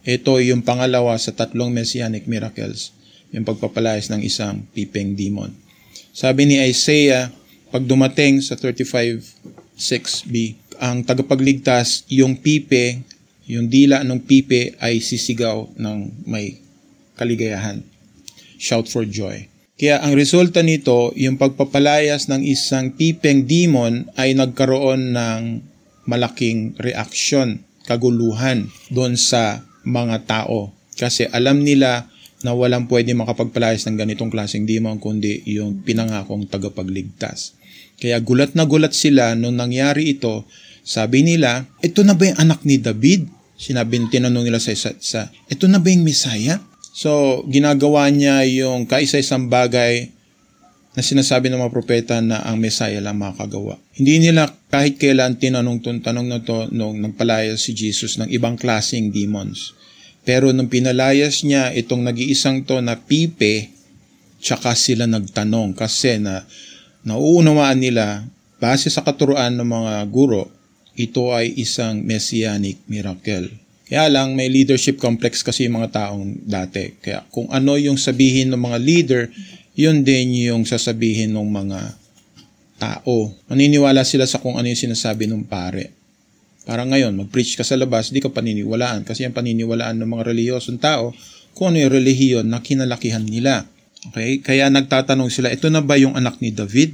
Ito 0.00 0.40
yung 0.40 0.64
pangalawa 0.64 1.12
sa 1.20 1.36
tatlong 1.36 1.68
messianic 1.68 2.24
miracles, 2.24 2.96
yung 3.36 3.44
pagpapalayas 3.44 4.08
ng 4.08 4.24
isang 4.24 4.64
pipeng 4.72 5.12
demon. 5.12 5.52
Sabi 6.16 6.48
ni 6.48 6.56
Isaiah, 6.56 7.28
pag 7.68 7.84
dumating 7.84 8.40
sa 8.40 8.56
35.6b, 8.56 10.56
ang 10.80 11.04
tagapagligtas, 11.04 12.08
yung 12.08 12.40
pipe, 12.40 13.04
yung 13.44 13.68
dila 13.68 14.00
ng 14.00 14.24
pipe 14.24 14.72
ay 14.80 15.04
sisigaw 15.04 15.68
ng 15.76 16.24
may 16.24 16.64
kaligayahan. 17.20 17.84
Shout 18.56 18.88
for 18.88 19.04
joy. 19.04 19.57
Kaya 19.78 20.02
ang 20.02 20.18
resulta 20.18 20.58
nito, 20.66 21.14
yung 21.14 21.38
pagpapalayas 21.38 22.26
ng 22.26 22.42
isang 22.42 22.90
pipeng 22.98 23.46
demon 23.46 24.10
ay 24.18 24.34
nagkaroon 24.34 25.14
ng 25.14 25.62
malaking 26.02 26.74
reaksyon, 26.82 27.62
kaguluhan 27.86 28.66
doon 28.90 29.14
sa 29.14 29.62
mga 29.86 30.26
tao. 30.26 30.74
Kasi 30.98 31.30
alam 31.30 31.62
nila 31.62 32.10
na 32.42 32.58
walang 32.58 32.90
pwede 32.90 33.14
makapagpalayas 33.14 33.86
ng 33.86 33.94
ganitong 33.94 34.34
klaseng 34.34 34.66
demon 34.66 34.98
kundi 34.98 35.46
yung 35.46 35.86
pinangakong 35.86 36.50
tagapagligtas. 36.50 37.54
Kaya 38.02 38.18
gulat 38.18 38.58
na 38.58 38.66
gulat 38.66 38.94
sila 38.98 39.38
nung 39.38 39.58
nangyari 39.58 40.18
ito. 40.18 40.42
Sabi 40.82 41.22
nila, 41.22 41.70
ito 41.82 42.02
na 42.02 42.18
ba 42.18 42.30
yung 42.30 42.38
anak 42.38 42.66
ni 42.66 42.82
David? 42.82 43.30
Sinabi, 43.58 44.06
tinanong 44.10 44.46
nila 44.46 44.62
sa 44.62 44.70
isa, 44.70 44.94
sa, 45.02 45.30
ito 45.50 45.66
na 45.66 45.82
ba 45.82 45.90
yung 45.90 46.06
Messiah? 46.06 46.62
So, 46.98 47.46
ginagawa 47.46 48.10
niya 48.10 48.42
yung 48.42 48.82
kaisa-isang 48.90 49.46
bagay 49.46 50.10
na 50.98 51.02
sinasabi 51.06 51.46
ng 51.46 51.62
mga 51.62 51.70
propeta 51.70 52.18
na 52.18 52.42
ang 52.42 52.58
Messiah 52.58 52.98
lang 52.98 53.22
makagawa. 53.22 53.78
Hindi 53.94 54.18
nila 54.18 54.50
kahit 54.66 54.98
kailan 54.98 55.38
tinanong 55.38 55.78
tong 55.78 56.02
tanong 56.02 56.26
na 56.26 56.42
to 56.42 56.66
nung 56.74 56.98
nagpalaya 56.98 57.54
si 57.54 57.70
Jesus 57.70 58.18
ng 58.18 58.26
ibang 58.34 58.58
klaseng 58.58 59.14
demons. 59.14 59.78
Pero 60.26 60.50
nung 60.50 60.66
pinalayas 60.66 61.46
niya 61.46 61.70
itong 61.70 62.02
nag-iisang 62.02 62.66
to 62.66 62.82
na 62.82 62.98
pipe, 62.98 63.70
tsaka 64.42 64.74
sila 64.74 65.06
nagtanong 65.06 65.78
kasi 65.78 66.18
na 66.18 66.42
nauunawaan 67.06 67.78
nila 67.78 68.26
base 68.58 68.90
sa 68.90 69.06
katuruan 69.06 69.54
ng 69.54 69.70
mga 69.70 69.94
guro, 70.10 70.50
ito 70.98 71.30
ay 71.30 71.62
isang 71.62 72.02
messianic 72.02 72.82
miracle. 72.90 73.67
Kaya 73.88 74.12
lang 74.12 74.36
may 74.36 74.52
leadership 74.52 75.00
complex 75.00 75.40
kasi 75.40 75.64
yung 75.64 75.80
mga 75.80 75.96
taong 75.96 76.44
dati. 76.44 76.92
Kaya 77.00 77.24
kung 77.32 77.48
ano 77.48 77.80
yung 77.80 77.96
sabihin 77.96 78.52
ng 78.52 78.60
mga 78.60 78.78
leader, 78.78 79.22
yun 79.72 80.04
din 80.04 80.36
yung 80.52 80.68
sasabihin 80.68 81.32
ng 81.32 81.48
mga 81.48 81.80
tao. 82.76 83.32
Maniniwala 83.48 84.04
sila 84.04 84.28
sa 84.28 84.44
kung 84.44 84.60
ano 84.60 84.68
yung 84.68 84.76
sinasabi 84.76 85.24
ng 85.24 85.48
pare. 85.48 85.96
Parang 86.68 86.92
ngayon, 86.92 87.16
mag-preach 87.16 87.56
ka 87.56 87.64
sa 87.64 87.80
labas, 87.80 88.12
di 88.12 88.20
ka 88.20 88.28
paniniwalaan 88.28 89.00
kasi 89.08 89.24
ang 89.24 89.32
paniniwalaan 89.32 89.96
ng 90.04 90.08
mga 90.08 90.22
relihiyosong 90.36 90.76
tao 90.76 91.16
kung 91.56 91.72
ano 91.72 91.80
yung 91.80 91.92
relihiyon 91.96 92.44
na 92.44 92.60
kinalakihan 92.60 93.24
nila. 93.24 93.64
Okay? 94.12 94.44
Kaya 94.44 94.68
nagtatanong 94.68 95.32
sila, 95.32 95.48
ito 95.48 95.72
na 95.72 95.80
ba 95.80 95.96
yung 95.96 96.12
anak 96.12 96.44
ni 96.44 96.52
David? 96.52 96.92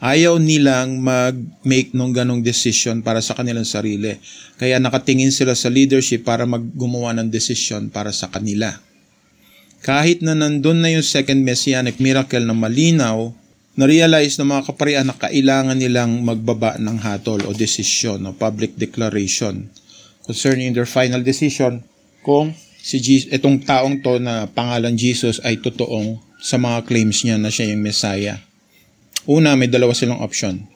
Ayaw 0.00 0.40
nilang 0.40 1.04
mag-make 1.04 1.92
nung 1.92 2.16
ganong 2.16 2.40
decision 2.40 3.04
para 3.04 3.20
sa 3.20 3.36
kanilang 3.36 3.68
sarili. 3.68 4.16
Kaya 4.56 4.80
nakatingin 4.80 5.28
sila 5.28 5.52
sa 5.52 5.68
leadership 5.68 6.24
para 6.24 6.48
maggumawa 6.48 7.12
ng 7.20 7.28
decision 7.28 7.92
para 7.92 8.08
sa 8.08 8.32
kanila. 8.32 8.80
Kahit 9.84 10.24
na 10.24 10.32
nandun 10.32 10.80
na 10.80 10.88
yung 10.92 11.04
second 11.04 11.44
messianic 11.44 12.00
miracle 12.00 12.44
na 12.44 12.56
malinaw, 12.56 13.32
na-realize 13.76 14.40
ng 14.40 14.48
mga 14.48 14.62
kaparian 14.72 15.06
na 15.08 15.16
kailangan 15.16 15.76
nilang 15.76 16.20
magbaba 16.20 16.80
ng 16.80 17.00
hatol 17.00 17.40
o 17.48 17.56
desisyon 17.56 18.24
o 18.28 18.36
public 18.36 18.76
declaration 18.76 19.72
concerning 20.24 20.76
their 20.76 20.88
final 20.88 21.24
decision 21.24 21.80
kung 22.20 22.52
si 22.80 23.00
Jesus, 23.00 23.32
itong 23.32 23.64
taong 23.64 24.04
to 24.04 24.20
na 24.20 24.44
pangalan 24.48 24.96
Jesus 24.96 25.40
ay 25.44 25.60
totoong 25.60 26.20
sa 26.40 26.56
mga 26.56 26.84
claims 26.88 27.24
niya 27.24 27.36
na 27.40 27.48
siya 27.52 27.72
yung 27.72 27.84
Messiah. 27.84 28.40
Una, 29.30 29.54
may 29.54 29.70
dalawa 29.70 29.94
silang 29.94 30.18
option. 30.18 30.66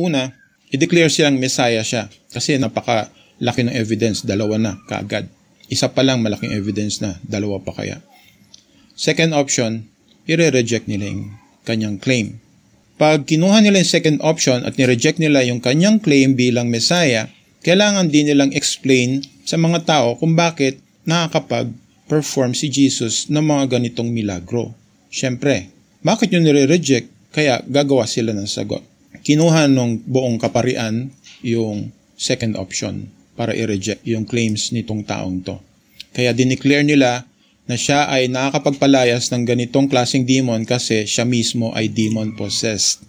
Una, 0.00 0.32
i-declare 0.72 1.12
silang 1.12 1.36
Messiah 1.36 1.84
siya 1.84 2.08
kasi 2.32 2.56
napaka 2.56 3.12
laki 3.44 3.68
ng 3.68 3.76
evidence, 3.76 4.24
dalawa 4.24 4.56
na 4.56 4.72
kaagad. 4.88 5.28
Isa 5.68 5.92
pa 5.92 6.00
lang 6.00 6.24
malaking 6.24 6.56
evidence 6.56 7.04
na, 7.04 7.20
dalawa 7.28 7.60
pa 7.60 7.76
kaya. 7.76 8.00
Second 8.96 9.36
option, 9.36 9.84
i-reject 10.24 10.88
nila 10.88 11.12
yung 11.12 11.36
kanyang 11.68 12.00
claim. 12.00 12.40
Pag 12.96 13.28
kinuha 13.28 13.60
nila 13.60 13.84
yung 13.84 13.92
second 13.92 14.18
option 14.24 14.64
at 14.64 14.80
nireject 14.80 15.20
nila 15.20 15.44
yung 15.44 15.60
kanyang 15.60 16.00
claim 16.00 16.38
bilang 16.38 16.72
Messiah, 16.72 17.28
kailangan 17.60 18.08
din 18.08 18.32
nilang 18.32 18.54
explain 18.56 19.20
sa 19.44 19.60
mga 19.60 19.84
tao 19.84 20.16
kung 20.16 20.32
bakit 20.32 20.80
nakakapag-perform 21.04 22.56
si 22.56 22.72
Jesus 22.72 23.28
ng 23.28 23.44
mga 23.44 23.76
ganitong 23.76 24.08
milagro. 24.08 24.72
Siyempre, 25.12 25.68
bakit 26.00 26.32
nyo 26.32 26.40
nire-reject? 26.40 27.13
Kaya 27.34 27.58
gagawa 27.66 28.06
sila 28.06 28.30
ng 28.30 28.46
sagot. 28.46 28.86
Kinuha 29.26 29.66
ng 29.66 30.06
buong 30.06 30.38
kaparian 30.38 31.10
yung 31.42 31.90
second 32.14 32.54
option 32.54 33.10
para 33.34 33.50
i-reject 33.50 34.06
yung 34.06 34.22
claims 34.22 34.70
nitong 34.70 35.02
taong 35.02 35.42
to. 35.42 35.58
Kaya 36.14 36.30
dineclare 36.30 36.86
nila 36.86 37.26
na 37.66 37.74
siya 37.74 38.06
ay 38.06 38.30
nakakapagpalayas 38.30 39.34
ng 39.34 39.42
ganitong 39.42 39.90
klaseng 39.90 40.22
demon 40.22 40.62
kasi 40.62 41.10
siya 41.10 41.26
mismo 41.26 41.74
ay 41.74 41.90
demon 41.90 42.38
possessed. 42.38 43.02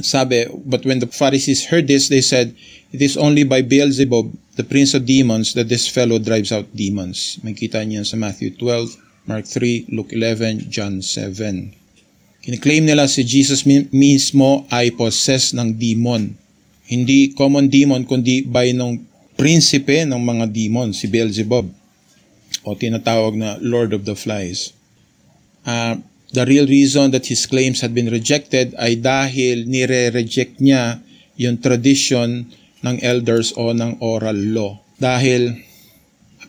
Sabi, 0.00 0.46
but 0.64 0.86
when 0.86 1.02
the 1.02 1.10
Pharisees 1.10 1.68
heard 1.68 1.90
this, 1.90 2.08
they 2.08 2.22
said, 2.22 2.54
It 2.94 3.02
is 3.02 3.18
only 3.18 3.44
by 3.44 3.60
Beelzebub, 3.60 4.30
the 4.56 4.64
prince 4.64 4.94
of 4.94 5.04
demons, 5.04 5.52
that 5.52 5.68
this 5.68 5.88
fellow 5.88 6.16
drives 6.16 6.52
out 6.52 6.68
demons. 6.76 7.40
May 7.42 7.52
kita 7.52 7.82
niyan 7.84 8.04
sa 8.06 8.16
Matthew 8.16 8.56
12, 8.56 9.28
Mark 9.28 9.44
3, 9.44 9.92
Luke 9.92 10.12
11, 10.12 10.70
John 10.70 11.00
7. 11.00 11.81
Kiniklaim 12.42 12.82
nila 12.82 13.06
si 13.06 13.22
Jesus 13.22 13.62
mismo 13.94 14.66
ay 14.66 14.90
possessed 14.90 15.54
ng 15.54 15.78
demon. 15.78 16.34
Hindi 16.90 17.30
common 17.38 17.70
demon, 17.70 18.02
kundi 18.02 18.42
by 18.42 18.74
nung 18.74 18.98
prinsipe 19.38 20.02
ng 20.02 20.18
mga 20.18 20.50
demon, 20.50 20.90
si 20.90 21.06
Beelzebub 21.06 21.70
o 22.62 22.74
tinatawag 22.74 23.34
na 23.38 23.58
Lord 23.62 23.94
of 23.94 24.06
the 24.06 24.14
Flies. 24.14 24.74
Uh, 25.62 25.98
the 26.34 26.46
real 26.46 26.66
reason 26.66 27.10
that 27.14 27.26
his 27.26 27.46
claims 27.46 27.82
had 27.82 27.94
been 27.94 28.10
rejected 28.10 28.74
ay 28.78 28.98
dahil 28.98 29.66
nire-reject 29.66 30.58
niya 30.62 31.02
yung 31.38 31.58
tradition 31.58 32.50
ng 32.82 32.96
elders 33.02 33.54
o 33.54 33.70
ng 33.70 34.02
oral 34.02 34.38
law. 34.50 34.72
Dahil 34.98 35.62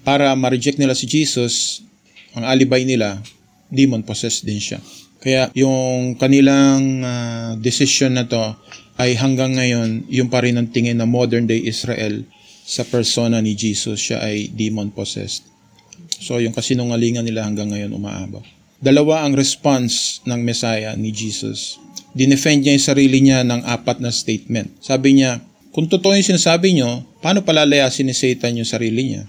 para 0.02 0.34
ma-reject 0.34 0.82
nila 0.82 0.98
si 0.98 1.06
Jesus, 1.06 1.86
ang 2.34 2.46
alibay 2.46 2.86
nila, 2.86 3.22
demon 3.70 4.02
possessed 4.02 4.46
din 4.46 4.62
siya. 4.62 4.82
Kaya 5.24 5.48
yung 5.56 6.20
kanilang 6.20 7.00
uh, 7.00 7.56
decision 7.56 8.20
na 8.20 8.28
to 8.28 8.60
ay 9.00 9.16
hanggang 9.16 9.56
ngayon 9.56 10.04
yung 10.12 10.28
pa 10.28 10.44
rin 10.44 10.60
ang 10.60 10.68
tingin 10.68 11.00
na 11.00 11.08
modern 11.08 11.48
day 11.48 11.64
Israel 11.64 12.28
sa 12.68 12.84
persona 12.84 13.40
ni 13.40 13.56
Jesus. 13.56 14.04
Siya 14.04 14.20
ay 14.20 14.52
demon 14.52 14.92
possessed. 14.92 15.48
So 16.20 16.44
yung 16.44 16.52
kasinungalingan 16.52 17.24
nila 17.24 17.48
hanggang 17.48 17.72
ngayon 17.72 17.96
umaabot. 17.96 18.44
Dalawa 18.84 19.24
ang 19.24 19.32
response 19.40 20.20
ng 20.28 20.44
Messiah 20.44 20.92
ni 21.00 21.16
Jesus. 21.16 21.80
Dinefend 22.12 22.68
niya 22.68 22.76
yung 22.76 22.88
sarili 22.92 23.18
niya 23.24 23.48
ng 23.48 23.64
apat 23.64 24.04
na 24.04 24.12
statement. 24.12 24.76
Sabi 24.84 25.24
niya, 25.24 25.40
kung 25.72 25.88
totoo 25.88 26.14
yung 26.14 26.36
sinasabi 26.36 26.76
niyo, 26.76 27.02
paano 27.24 27.48
palalayasin 27.48 28.12
ni 28.12 28.14
Satan 28.14 28.60
yung 28.60 28.68
sarili 28.68 29.16
niya? 29.16 29.24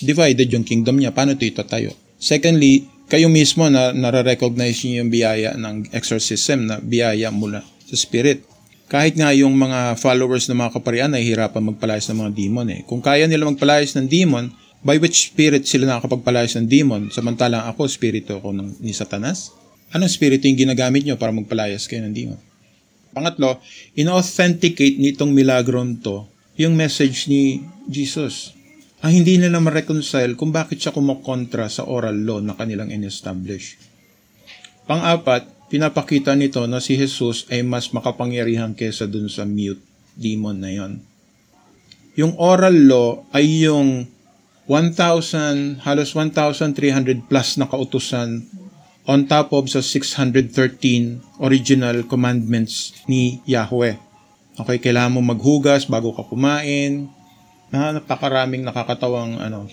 Divided 0.00 0.48
yung 0.50 0.64
kingdom 0.64 0.96
niya, 0.96 1.12
paano 1.12 1.36
ito 1.36 1.44
itatayo? 1.44 1.92
Secondly, 2.16 2.88
kayo 3.08 3.28
mismo 3.28 3.68
na 3.68 3.92
nare-recognize 3.92 4.80
niyo 4.84 5.04
yung 5.04 5.10
biyaya 5.12 5.50
ng 5.60 5.92
exorcism 5.92 6.64
na 6.64 6.80
biyaya 6.80 7.28
mula 7.28 7.60
sa 7.84 7.96
spirit. 7.96 8.44
Kahit 8.88 9.16
nga 9.16 9.32
yung 9.32 9.56
mga 9.56 9.96
followers 10.00 10.48
ng 10.48 10.56
mga 10.56 10.72
kaparian 10.80 11.12
ay 11.12 11.24
hirapan 11.24 11.72
magpalayas 11.72 12.08
ng 12.08 12.18
mga 12.20 12.32
demon 12.32 12.68
eh. 12.72 12.80
Kung 12.84 13.04
kaya 13.04 13.28
nila 13.28 13.48
magpalayas 13.48 13.96
ng 13.96 14.08
demon, 14.08 14.52
by 14.84 15.00
which 15.00 15.32
spirit 15.32 15.64
sila 15.64 15.88
nakakapagpalayas 15.88 16.56
ng 16.60 16.68
demon? 16.68 17.02
Samantalang 17.08 17.64
ako, 17.68 17.88
spirito 17.88 18.40
ako 18.40 18.52
ng, 18.52 18.68
ni 18.84 18.92
Satanas? 18.92 19.52
Anong 19.92 20.12
spirito 20.12 20.44
yung 20.48 20.60
ginagamit 20.60 21.04
nyo 21.04 21.16
para 21.16 21.32
magpalayas 21.32 21.88
kayo 21.88 22.04
ng 22.04 22.14
demon? 22.14 22.40
Pangatlo, 23.14 23.62
in-authenticate 23.94 24.98
nitong 24.98 25.30
milagron 25.32 25.96
to 26.02 26.26
yung 26.58 26.74
message 26.74 27.26
ni 27.26 27.62
Jesus 27.86 28.54
ang 29.04 29.12
hindi 29.12 29.36
nila 29.36 29.60
ma-reconcile 29.60 30.32
kung 30.32 30.48
bakit 30.48 30.80
siya 30.80 30.96
kumokontra 30.96 31.68
sa 31.68 31.84
oral 31.84 32.24
law 32.24 32.40
na 32.40 32.56
kanilang 32.56 32.88
in-establish. 32.88 33.76
Pang-apat, 34.88 35.68
pinapakita 35.68 36.32
nito 36.32 36.64
na 36.64 36.80
si 36.80 36.96
Jesus 36.96 37.44
ay 37.52 37.60
mas 37.60 37.92
makapangyarihan 37.92 38.72
kesa 38.72 39.04
dun 39.04 39.28
sa 39.28 39.44
mute 39.44 39.84
demon 40.16 40.56
na 40.56 40.72
yon. 40.72 41.04
Yung 42.16 42.32
oral 42.40 42.72
law 42.88 43.10
ay 43.36 43.68
yung 43.68 44.08
1,000, 44.72 45.84
halos 45.84 46.16
1,300 46.16 47.28
plus 47.28 47.60
na 47.60 47.68
kautusan 47.68 48.48
on 49.04 49.28
top 49.28 49.52
of 49.52 49.68
sa 49.68 49.84
613 49.84 51.20
original 51.44 52.08
commandments 52.08 52.96
ni 53.04 53.44
Yahweh. 53.44 54.00
Okay, 54.56 54.80
kailangan 54.80 55.20
mo 55.20 55.20
maghugas 55.20 55.84
bago 55.84 56.16
ka 56.16 56.24
kumain, 56.24 57.12
na 57.74 57.98
napakaraming 57.98 58.62
nakakatawang 58.62 59.42
ano, 59.42 59.66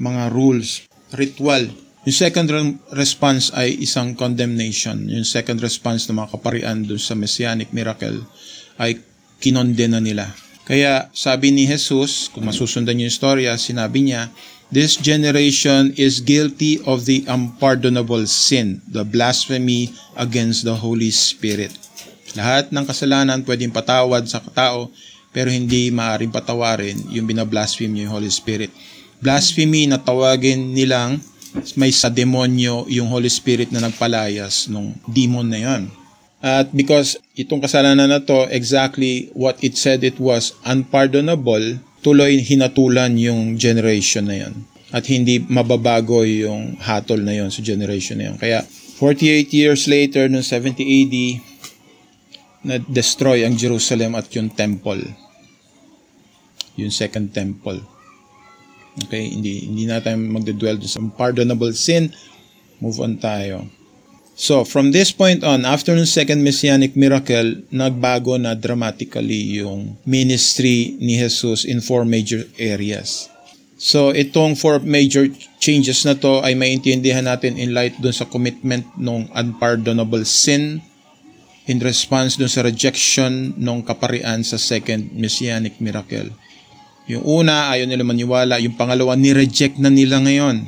mga 0.00 0.32
rules, 0.32 0.88
ritual. 1.12 1.68
Yung 2.08 2.16
second 2.16 2.48
response 2.96 3.52
ay 3.52 3.76
isang 3.76 4.16
condemnation. 4.16 5.04
Yung 5.12 5.28
second 5.28 5.60
response 5.60 6.08
ng 6.08 6.16
mga 6.16 6.32
kaparian 6.32 6.88
dun 6.88 6.96
sa 6.96 7.12
messianic 7.12 7.68
miracle 7.76 8.24
ay 8.80 8.96
kinondena 9.44 10.00
nila. 10.00 10.32
Kaya 10.64 11.12
sabi 11.12 11.52
ni 11.52 11.68
Jesus, 11.68 12.32
kung 12.32 12.48
masusundan 12.48 12.96
yung 12.96 13.12
istorya, 13.12 13.60
sinabi 13.60 14.08
niya, 14.08 14.32
This 14.72 14.96
generation 14.96 15.92
is 16.00 16.24
guilty 16.24 16.80
of 16.88 17.04
the 17.04 17.28
unpardonable 17.28 18.24
sin, 18.24 18.80
the 18.88 19.04
blasphemy 19.04 19.92
against 20.16 20.64
the 20.64 20.80
Holy 20.80 21.12
Spirit. 21.12 21.76
Lahat 22.32 22.72
ng 22.72 22.88
kasalanan 22.88 23.44
pwedeng 23.44 23.68
patawad 23.68 24.24
sa 24.24 24.40
tao, 24.40 24.88
pero 25.32 25.48
hindi 25.48 25.88
maaaring 25.88 26.30
patawarin 26.30 27.08
yung 27.08 27.24
binablaspheme 27.24 27.90
niyo 27.90 28.06
yung 28.06 28.14
Holy 28.20 28.30
Spirit. 28.30 28.70
Blasphemy 29.18 29.88
na 29.88 29.98
tawagin 29.98 30.76
nilang 30.76 31.18
may 31.76 31.92
sa 31.92 32.08
demonyo 32.08 32.88
yung 32.88 33.08
Holy 33.08 33.28
Spirit 33.32 33.72
na 33.72 33.80
nagpalayas 33.84 34.68
nung 34.68 34.96
demon 35.08 35.48
na 35.48 35.60
yon. 35.60 35.82
At 36.42 36.74
because 36.74 37.16
itong 37.38 37.62
kasalanan 37.62 38.10
na 38.10 38.18
to, 38.18 38.50
exactly 38.50 39.30
what 39.32 39.56
it 39.62 39.78
said 39.78 40.02
it 40.02 40.18
was, 40.18 40.58
unpardonable, 40.66 41.78
tuloy 42.02 42.42
hinatulan 42.42 43.14
yung 43.14 43.54
generation 43.54 44.26
na 44.26 44.36
yon. 44.48 44.66
At 44.92 45.08
hindi 45.08 45.40
mababago 45.40 46.26
yung 46.26 46.76
hatol 46.82 47.22
na 47.22 47.38
yon 47.38 47.48
sa 47.48 47.62
generation 47.62 48.18
na 48.18 48.32
yon. 48.32 48.36
Kaya 48.36 48.66
48 48.98 49.54
years 49.54 49.86
later, 49.86 50.26
noong 50.26 50.44
70 50.44 50.82
AD, 50.82 51.16
na-destroy 52.62 53.42
ang 53.42 53.58
Jerusalem 53.58 54.14
at 54.14 54.30
yung 54.34 54.50
temple 54.50 55.02
yung 56.76 56.92
second 56.92 57.32
temple. 57.32 57.80
Okay, 59.08 59.32
hindi 59.32 59.64
hindi 59.64 59.84
na 59.88 60.04
tayo 60.04 60.20
magdedwell 60.20 60.80
sa 60.84 61.00
pardonable 61.16 61.72
sin. 61.72 62.12
Move 62.80 63.00
on 63.00 63.16
tayo. 63.16 63.68
So, 64.32 64.64
from 64.64 64.96
this 64.96 65.12
point 65.12 65.44
on, 65.44 65.68
after 65.68 65.92
ng 65.92 66.08
second 66.08 66.40
messianic 66.40 66.96
miracle, 66.96 67.62
nagbago 67.68 68.40
na 68.40 68.56
dramatically 68.56 69.60
yung 69.60 70.00
ministry 70.08 70.96
ni 70.98 71.20
Jesus 71.20 71.68
in 71.68 71.84
four 71.84 72.08
major 72.08 72.48
areas. 72.56 73.28
So, 73.76 74.08
itong 74.08 74.56
four 74.56 74.80
major 74.80 75.28
changes 75.60 76.08
na 76.08 76.16
to 76.16 76.40
ay 76.40 76.56
maintindihan 76.56 77.28
natin 77.28 77.60
in 77.60 77.76
light 77.76 77.92
dun 78.00 78.16
sa 78.16 78.24
commitment 78.24 78.88
ng 78.96 79.28
unpardonable 79.36 80.24
sin 80.24 80.80
in 81.70 81.78
response 81.78 82.34
dun 82.34 82.50
sa 82.50 82.66
rejection 82.66 83.54
ng 83.54 83.80
kaparian 83.86 84.42
sa 84.42 84.58
second 84.58 85.14
messianic 85.14 85.78
miracle. 85.78 86.34
Yung 87.10 87.22
una, 87.22 87.70
ayaw 87.70 87.86
nila 87.86 88.06
maniwala. 88.06 88.62
Yung 88.62 88.78
pangalawa, 88.78 89.18
ni-reject 89.18 89.78
na 89.78 89.90
nila 89.90 90.22
ngayon. 90.22 90.66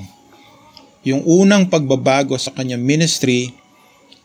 Yung 1.06 1.22
unang 1.22 1.70
pagbabago 1.70 2.34
sa 2.38 2.50
kanyang 2.54 2.82
ministry 2.82 3.54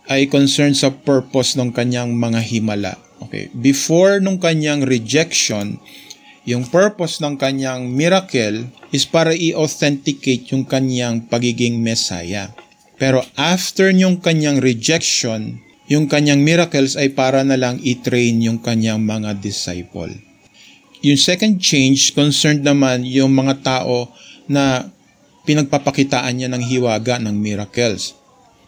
ay 0.10 0.26
concerned 0.26 0.74
sa 0.74 0.90
purpose 0.90 1.54
ng 1.54 1.70
kanyang 1.70 2.18
mga 2.18 2.42
himala. 2.42 2.98
Okay. 3.22 3.52
Before 3.54 4.18
nung 4.18 4.42
kanyang 4.42 4.88
rejection, 4.88 5.78
yung 6.50 6.66
purpose 6.66 7.22
ng 7.22 7.38
kanyang 7.38 7.94
miracle 7.94 8.74
is 8.90 9.06
para 9.06 9.36
i-authenticate 9.38 10.50
yung 10.50 10.66
kanyang 10.66 11.30
pagiging 11.30 11.78
Messiah. 11.78 12.50
Pero 12.98 13.22
after 13.38 13.94
yung 13.94 14.18
kanyang 14.18 14.58
rejection, 14.58 15.62
yung 15.90 16.06
kanyang 16.06 16.46
miracles 16.46 16.94
ay 16.94 17.10
para 17.10 17.42
na 17.42 17.58
lang 17.58 17.82
i-train 17.82 18.38
yung 18.46 18.62
kanyang 18.62 19.02
mga 19.02 19.42
disciple. 19.42 20.14
Yung 21.02 21.18
second 21.18 21.58
change 21.58 22.14
concerned 22.14 22.62
naman 22.62 23.02
yung 23.10 23.34
mga 23.34 23.66
tao 23.66 24.14
na 24.46 24.86
pinagpapakitaan 25.50 26.38
niya 26.38 26.50
ng 26.54 26.62
hiwaga 26.62 27.18
ng 27.18 27.34
miracles. 27.34 28.14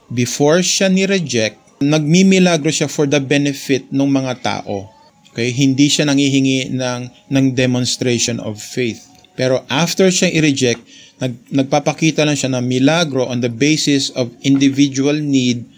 Before 0.10 0.66
siya 0.66 0.90
ni-reject, 0.90 1.62
nagmimilagro 1.78 2.74
siya 2.74 2.90
for 2.90 3.06
the 3.06 3.22
benefit 3.22 3.86
ng 3.94 4.10
mga 4.10 4.34
tao. 4.42 4.90
Okay? 5.30 5.54
Hindi 5.54 5.94
siya 5.94 6.10
nangihingi 6.10 6.74
ng, 6.74 7.02
ng 7.30 7.46
demonstration 7.54 8.42
of 8.42 8.58
faith. 8.58 9.06
Pero 9.38 9.62
after 9.70 10.10
siya 10.10 10.34
i-reject, 10.34 10.82
nag, 11.22 11.38
nagpapakita 11.54 12.26
lang 12.26 12.34
siya 12.34 12.50
ng 12.58 12.66
milagro 12.66 13.30
on 13.30 13.46
the 13.46 13.52
basis 13.52 14.10
of 14.18 14.34
individual 14.42 15.14
need 15.14 15.70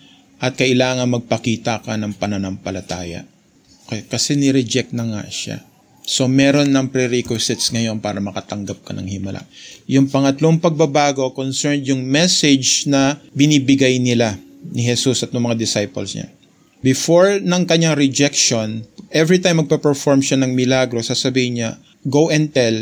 at 0.44 0.60
kailangan 0.60 1.08
magpakita 1.08 1.80
ka 1.80 1.96
ng 1.96 2.20
pananampalataya. 2.20 3.24
Kasi 4.12 4.36
ni-reject 4.36 4.92
na 4.92 5.08
nga 5.08 5.24
siya. 5.32 5.64
So, 6.04 6.28
meron 6.28 6.76
ng 6.76 6.92
prerequisites 6.92 7.72
ngayon 7.72 8.04
para 8.04 8.20
makatanggap 8.20 8.84
ka 8.84 8.92
ng 8.92 9.08
himala. 9.08 9.48
Yung 9.88 10.12
pangatlong 10.12 10.60
pagbabago 10.60 11.32
concerned 11.32 11.88
yung 11.88 12.04
message 12.04 12.84
na 12.92 13.24
binibigay 13.32 14.04
nila 14.04 14.36
ni 14.76 14.84
Jesus 14.84 15.24
at 15.24 15.32
ng 15.32 15.40
mga 15.40 15.56
disciples 15.56 16.12
niya. 16.12 16.28
Before 16.84 17.40
ng 17.40 17.64
kanyang 17.64 17.96
rejection, 17.96 18.84
every 19.16 19.40
time 19.40 19.64
magpa-perform 19.64 20.20
siya 20.20 20.44
ng 20.44 20.52
milagro, 20.52 21.00
sasabihin 21.00 21.64
niya, 21.64 21.80
go 22.04 22.28
and 22.28 22.52
tell, 22.52 22.76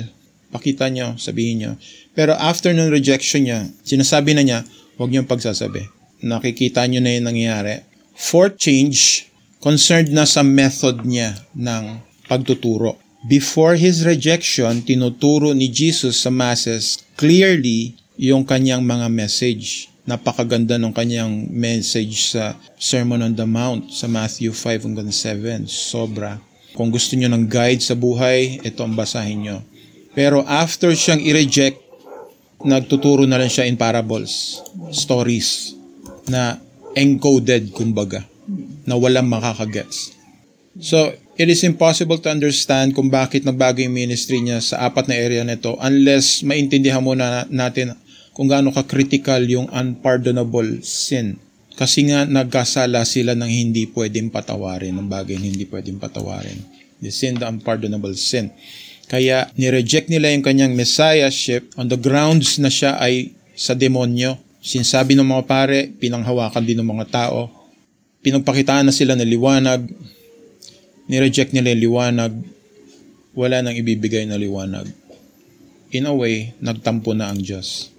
pakita 0.49 0.89
niyo, 0.89 1.13
sabihin 1.21 1.61
niyo. 1.61 1.71
Pero 2.17 2.33
after 2.33 2.73
ng 2.73 2.89
rejection 2.89 3.45
niya, 3.45 3.69
sinasabi 3.85 4.33
na 4.33 4.41
niya, 4.41 4.59
huwag 4.97 5.13
niyong 5.13 5.29
pagsasabi. 5.29 6.00
Nakikita 6.21 6.85
niyo 6.85 7.01
na 7.01 7.17
yung 7.17 7.33
nangyayari. 7.33 7.81
Fourth 8.13 8.61
change, 8.61 9.25
concerned 9.57 10.13
na 10.13 10.29
sa 10.29 10.45
method 10.45 11.01
niya 11.01 11.33
ng 11.57 11.97
pagtuturo. 12.29 13.01
Before 13.25 13.77
his 13.77 14.05
rejection, 14.05 14.81
tinuturo 14.81 15.53
ni 15.53 15.69
Jesus 15.69 16.21
sa 16.21 16.33
masses 16.33 17.01
clearly 17.17 17.97
yung 18.21 18.45
kanyang 18.45 18.85
mga 18.85 19.09
message. 19.09 19.89
Napakaganda 20.05 20.81
ng 20.81 20.93
kanyang 20.93 21.49
message 21.49 22.33
sa 22.33 22.57
Sermon 22.77 23.21
on 23.21 23.33
the 23.37 23.45
Mount 23.45 23.93
sa 23.93 24.09
Matthew 24.09 24.53
5 24.53 24.89
hanggang 24.89 25.09
7. 25.13 25.69
Sobra. 25.69 26.41
Kung 26.73 26.89
gusto 26.89 27.13
niyo 27.17 27.29
ng 27.29 27.45
guide 27.45 27.81
sa 27.81 27.97
buhay, 27.97 28.61
ito 28.61 28.81
ang 28.81 28.97
basahin 28.97 29.41
nyo. 29.45 29.57
Pero 30.17 30.41
after 30.45 30.93
siyang 30.93 31.21
i-reject, 31.21 31.77
nagtuturo 32.61 33.25
na 33.25 33.41
lang 33.41 33.49
siya 33.49 33.65
in 33.65 33.77
parables, 33.77 34.61
stories, 34.93 35.77
na 36.27 36.59
encoded 36.97 37.71
kumbaga, 37.71 38.25
na 38.83 38.99
walang 38.99 39.29
makakagets. 39.29 40.13
So, 40.79 41.11
it 41.35 41.51
is 41.51 41.67
impossible 41.67 42.19
to 42.23 42.31
understand 42.31 42.95
kung 42.95 43.11
bakit 43.11 43.43
nagbago 43.43 43.83
yung 43.83 43.95
ministry 43.95 44.39
niya 44.39 44.63
sa 44.63 44.87
apat 44.87 45.11
na 45.11 45.15
area 45.19 45.43
nito 45.43 45.75
unless 45.83 46.45
maintindihan 46.47 47.03
muna 47.03 47.43
natin 47.51 47.95
kung 48.31 48.47
gaano 48.47 48.71
ka-critical 48.71 49.43
yung 49.47 49.67
unpardonable 49.71 50.79
sin. 50.83 51.39
Kasi 51.75 52.07
nga 52.07 52.27
nagkasala 52.27 53.03
sila 53.03 53.33
ng 53.35 53.51
hindi 53.51 53.89
pwedeng 53.91 54.29
patawarin, 54.31 54.95
ng 54.95 55.07
bagay 55.07 55.35
hindi 55.39 55.65
pwedeng 55.67 55.99
patawarin. 55.99 56.61
The 57.01 57.09
sin, 57.09 57.41
the 57.41 57.49
unpardonable 57.49 58.13
sin. 58.13 58.53
Kaya 59.11 59.51
nireject 59.59 60.07
nila 60.07 60.31
yung 60.31 60.45
kanyang 60.45 60.77
messiahship 60.77 61.73
on 61.75 61.91
the 61.91 61.99
grounds 61.99 62.55
na 62.61 62.71
siya 62.71 62.95
ay 63.01 63.35
sa 63.57 63.75
demonyo. 63.75 64.39
Sinasabi 64.61 65.17
ng 65.17 65.25
mga 65.25 65.49
pare, 65.49 65.89
pinanghawakan 65.89 66.61
din 66.61 66.77
ng 66.77 66.85
mga 66.85 67.09
tao. 67.09 67.49
Pinagpakitaan 68.21 68.85
na 68.85 68.93
sila 68.93 69.17
ng 69.17 69.25
liwanag. 69.25 69.89
Nireject 71.09 71.49
nila 71.49 71.73
yung 71.73 71.89
liwanag. 71.89 72.33
Wala 73.33 73.65
nang 73.65 73.73
ibibigay 73.73 74.29
na 74.29 74.37
liwanag. 74.37 74.85
In 75.89 76.05
a 76.05 76.13
way, 76.13 76.53
nagtampo 76.61 77.17
na 77.17 77.33
ang 77.33 77.41
Diyos. 77.41 77.89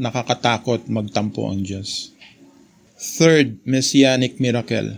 Nakakatakot 0.00 0.88
magtampo 0.88 1.44
ang 1.44 1.60
Diyos. 1.60 2.16
Third 2.96 3.60
messianic 3.68 4.40
miracle. 4.40 4.96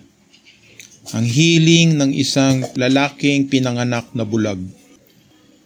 Ang 1.10 1.26
healing 1.26 1.98
ng 1.98 2.14
isang 2.14 2.62
lalaking 2.78 3.50
pinanganak 3.50 4.06
na 4.14 4.22
bulag. 4.22 4.62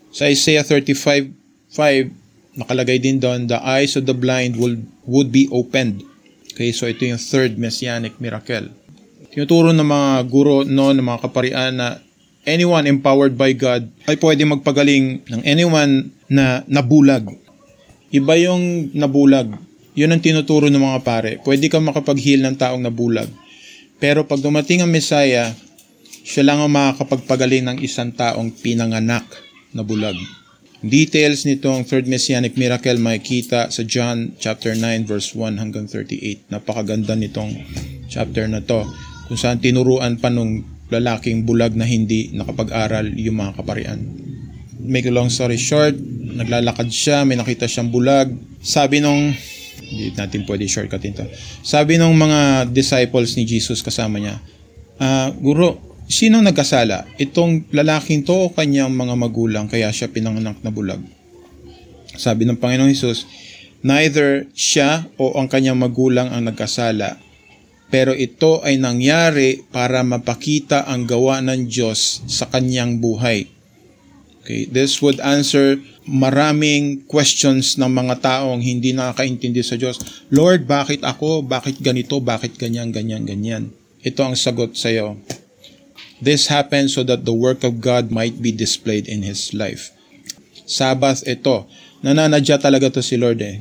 Sa 0.09 0.25
Isaiah 0.25 0.65
35:5 0.65 2.24
nakalagay 2.55 3.03
din 3.03 3.19
doon, 3.19 3.47
the 3.51 3.59
eyes 3.63 3.99
of 3.99 4.07
the 4.07 4.17
blind 4.17 4.59
would, 4.59 4.87
would 5.07 5.31
be 5.35 5.51
opened. 5.51 6.03
Okay, 6.55 6.71
so 6.71 6.87
ito 6.87 7.03
yung 7.03 7.19
third 7.19 7.59
messianic 7.59 8.19
miracle. 8.23 8.71
Tinuturo 9.35 9.75
ng 9.75 9.83
mga 9.83 10.11
guro 10.31 10.63
no, 10.63 10.95
ng 10.95 11.03
mga 11.03 11.27
kaparian 11.27 11.75
na 11.75 11.99
anyone 12.47 12.87
empowered 12.87 13.35
by 13.35 13.51
God 13.51 13.91
ay 14.07 14.15
pwede 14.23 14.47
magpagaling 14.47 15.27
ng 15.27 15.43
anyone 15.43 16.15
na 16.31 16.63
nabulag. 16.71 17.27
Iba 18.15 18.39
yung 18.39 18.95
nabulag. 18.95 19.51
Yun 19.99 20.15
ang 20.15 20.23
tinuturo 20.23 20.71
ng 20.71 20.79
mga 20.79 21.01
pare. 21.03 21.33
Pwede 21.43 21.67
kang 21.67 21.83
makapag-heal 21.83 22.47
ng 22.47 22.55
taong 22.55 22.83
nabulag. 22.83 23.27
Pero 23.99 24.23
pag 24.23 24.39
dumating 24.39 24.87
ang 24.87 24.91
Messiah, 24.95 25.51
siya 26.23 26.47
lang 26.47 26.63
ang 26.63 26.71
makakapagpagaling 26.71 27.67
ng 27.67 27.77
isang 27.83 28.15
taong 28.15 28.55
pinanganak 28.55 29.27
na 29.75 29.83
bulag. 29.83 30.17
Details 30.85 31.49
nitong 31.49 31.89
third 31.89 32.05
messianic 32.05 32.61
miracle 32.61 33.01
makikita 33.01 33.73
sa 33.73 33.81
John 33.89 34.37
chapter 34.37 34.77
9 34.77 35.09
verse 35.09 35.33
1 35.33 35.57
hanggang 35.57 35.89
38. 35.89 36.53
Napakaganda 36.53 37.17
nitong 37.17 37.57
chapter 38.13 38.45
na 38.45 38.61
to 38.61 38.85
kung 39.25 39.41
saan 39.41 39.65
tinuruan 39.65 40.21
pa 40.21 40.29
nung 40.29 40.61
lalaking 40.93 41.49
bulag 41.49 41.73
na 41.73 41.89
hindi 41.89 42.29
nakapag-aral 42.37 43.17
yung 43.17 43.41
mga 43.41 43.57
kaparian. 43.57 43.97
Make 44.77 45.09
a 45.09 45.15
long 45.17 45.33
story 45.33 45.57
short, 45.57 45.97
naglalakad 46.37 46.93
siya, 46.93 47.25
may 47.25 47.41
nakita 47.41 47.65
siyang 47.65 47.89
bulag. 47.89 48.37
Sabi 48.61 49.01
nung 49.01 49.33
hindi 49.89 50.13
natin 50.13 50.45
pwede 50.45 50.69
shortcutin 50.69 51.17
to. 51.17 51.25
Sabi 51.65 51.97
ng 51.97 52.13
mga 52.13 52.69
disciples 52.69 53.41
ni 53.41 53.49
Jesus 53.49 53.81
kasama 53.81 54.21
niya, 54.21 54.37
ah, 55.01 55.33
Guro, 55.33 55.94
sino 56.09 56.41
nagkasala? 56.41 57.09
Itong 57.17 57.69
lalaking 57.73 58.25
to 58.25 58.49
o 58.49 58.53
kanyang 58.53 58.93
mga 58.93 59.15
magulang 59.17 59.67
kaya 59.67 59.91
siya 59.91 60.13
pinanganak 60.13 60.61
na 60.61 60.71
bulag? 60.73 61.01
Sabi 62.15 62.47
ng 62.47 62.61
Panginoong 62.61 62.93
Jesus, 62.95 63.27
neither 63.83 64.47
siya 64.55 65.05
o 65.19 65.35
ang 65.37 65.51
kanyang 65.51 65.77
magulang 65.77 66.31
ang 66.31 66.47
nagkasala, 66.47 67.19
pero 67.93 68.11
ito 68.15 68.65
ay 68.65 68.81
nangyari 68.81 69.63
para 69.71 70.03
mapakita 70.03 70.89
ang 70.89 71.07
gawa 71.07 71.39
ng 71.45 71.69
Diyos 71.69 72.25
sa 72.27 72.49
kanyang 72.49 72.99
buhay. 72.99 73.51
Okay, 74.45 74.69
this 74.69 75.01
would 75.01 75.17
answer 75.25 75.81
maraming 76.05 77.01
questions 77.09 77.81
ng 77.81 77.89
mga 77.89 78.21
taong 78.21 78.61
hindi 78.61 78.93
nakakaintindi 78.93 79.65
sa 79.65 79.81
Diyos. 79.81 79.97
Lord, 80.29 80.69
bakit 80.69 81.01
ako? 81.01 81.41
Bakit 81.49 81.81
ganito? 81.81 82.21
Bakit 82.21 82.61
ganyan, 82.61 82.93
ganyan, 82.93 83.25
ganyan? 83.25 83.73
Ito 84.05 84.21
ang 84.21 84.37
sagot 84.37 84.77
sa 84.77 84.93
iyo. 84.93 85.17
This 86.23 86.47
happened 86.51 86.91
so 86.95 87.03
that 87.07 87.27
the 87.27 87.35
work 87.35 87.67
of 87.67 87.83
God 87.83 88.15
might 88.15 88.39
be 88.39 88.55
displayed 88.55 89.11
in 89.11 89.27
His 89.27 89.51
life. 89.57 89.91
Sabbath 90.65 91.27
ito. 91.27 91.67
Nananadya 92.05 92.61
talaga 92.61 92.93
to 92.93 93.03
si 93.03 93.17
Lord 93.17 93.41
eh. 93.41 93.61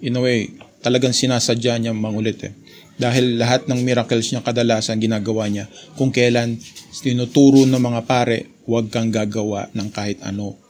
In 0.00 0.16
a 0.16 0.22
way, 0.22 0.52
talagang 0.80 1.12
sinasadya 1.12 1.76
niya 1.80 1.92
mangulit 1.92 2.40
eh. 2.44 2.52
Dahil 3.00 3.40
lahat 3.40 3.64
ng 3.64 3.80
miracles 3.80 4.28
niya 4.28 4.44
kadalasan 4.44 5.00
ginagawa 5.00 5.48
niya 5.48 5.64
kung 5.96 6.12
kailan 6.12 6.60
tinuturo 7.00 7.64
ng 7.64 7.80
mga 7.80 8.04
pare, 8.04 8.60
huwag 8.68 8.92
kang 8.92 9.08
gagawa 9.08 9.72
ng 9.72 9.88
kahit 9.88 10.20
ano 10.20 10.60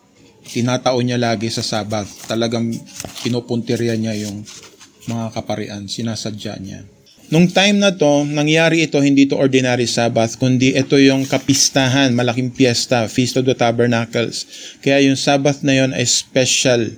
tinataon 0.51 1.05
niya 1.07 1.19
lagi 1.21 1.47
sa 1.53 1.63
Sabbath. 1.63 2.27
Talagang 2.27 2.75
pinupuntirya 3.23 3.95
niya 3.95 4.15
yung 4.27 4.43
mga 5.07 5.31
kaparian, 5.35 5.87
sinasadya 5.87 6.59
niya. 6.59 6.81
Nung 7.31 7.47
time 7.47 7.79
na 7.79 7.95
to, 7.95 8.27
nangyari 8.27 8.83
ito 8.83 8.99
hindi 8.99 9.23
to 9.31 9.39
ordinary 9.39 9.87
Sabbath, 9.87 10.35
kundi 10.35 10.75
ito 10.75 10.99
yung 10.99 11.23
kapistahan, 11.23 12.11
malaking 12.11 12.51
piyesta, 12.51 13.07
Feast 13.07 13.39
of 13.39 13.47
the 13.47 13.55
Tabernacles. 13.55 14.51
Kaya 14.83 15.07
yung 15.07 15.15
Sabbath 15.15 15.63
na 15.63 15.79
yon 15.79 15.95
ay 15.95 16.03
special. 16.11 16.91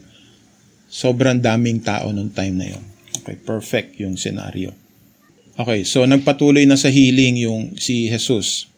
Sobrang 0.88 1.37
daming 1.37 1.85
tao 1.85 2.16
nung 2.16 2.33
time 2.33 2.57
na 2.57 2.66
yon. 2.73 2.85
Okay, 3.21 3.37
perfect 3.45 4.01
yung 4.01 4.16
scenario. 4.16 4.73
Okay, 5.53 5.85
so 5.85 6.01
nagpatuloy 6.09 6.64
na 6.64 6.81
sa 6.81 6.88
healing 6.88 7.37
yung 7.45 7.77
si 7.77 8.09
Jesus 8.09 8.73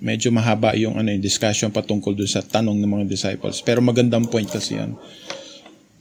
medyo 0.00 0.28
mahaba 0.34 0.76
yung 0.76 0.98
ano 0.98 1.08
yung 1.08 1.22
discussion 1.22 1.72
patungkol 1.72 2.12
doon 2.12 2.28
sa 2.28 2.42
tanong 2.44 2.76
ng 2.80 2.90
mga 2.90 3.04
disciples. 3.06 3.60
Pero 3.60 3.80
magandang 3.84 4.28
point 4.28 4.48
kasi 4.48 4.76
yan. 4.76 4.96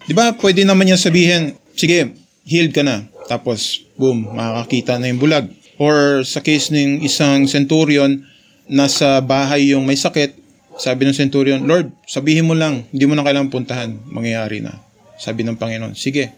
'Di 0.07 0.13
ba? 0.15 0.31
Pwede 0.35 0.63
naman 0.63 0.87
niya 0.87 0.99
sabihin, 0.99 1.55
sige, 1.75 2.15
healed 2.47 2.71
ka 2.71 2.83
na. 2.83 3.07
Tapos 3.25 3.85
boom, 3.97 4.35
makakakita 4.35 4.97
na 5.01 5.09
yung 5.09 5.21
bulag. 5.21 5.45
Or 5.75 6.23
sa 6.23 6.39
case 6.39 6.71
ng 6.71 7.03
isang 7.03 7.49
centurion 7.51 8.23
nasa 8.65 9.21
bahay 9.21 9.75
yung 9.75 9.85
may 9.85 9.97
sakit, 9.99 10.45
sabi 10.75 11.07
ng 11.07 11.15
centurion, 11.15 11.63
Lord, 11.63 11.91
sabihin 12.03 12.47
mo 12.47 12.57
lang, 12.57 12.83
hindi 12.91 13.05
mo 13.07 13.15
na 13.15 13.23
kailangang 13.23 13.53
puntahan, 13.53 13.91
mangyayari 14.11 14.59
na. 14.59 14.75
Sabi 15.15 15.47
ng 15.47 15.55
Panginoon, 15.55 15.95
sige, 15.95 16.35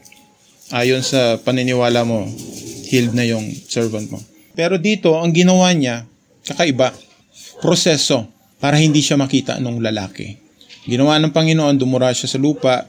ayon 0.70 1.02
sa 1.02 1.42
paniniwala 1.42 2.06
mo, 2.06 2.30
healed 2.88 3.18
na 3.18 3.26
yung 3.26 3.50
servant 3.66 4.06
mo. 4.14 4.20
Pero 4.54 4.78
dito, 4.78 5.18
ang 5.18 5.34
ginawa 5.34 5.74
niya, 5.74 6.06
kakaiba 6.46 6.94
proseso 7.62 8.30
para 8.62 8.78
hindi 8.78 9.02
siya 9.02 9.18
makita 9.18 9.58
ng 9.58 9.82
lalaki. 9.82 10.38
Ginawa 10.86 11.18
ng 11.20 11.34
Panginoon, 11.34 11.76
dumura 11.78 12.14
siya 12.14 12.30
sa 12.30 12.40
lupa, 12.40 12.86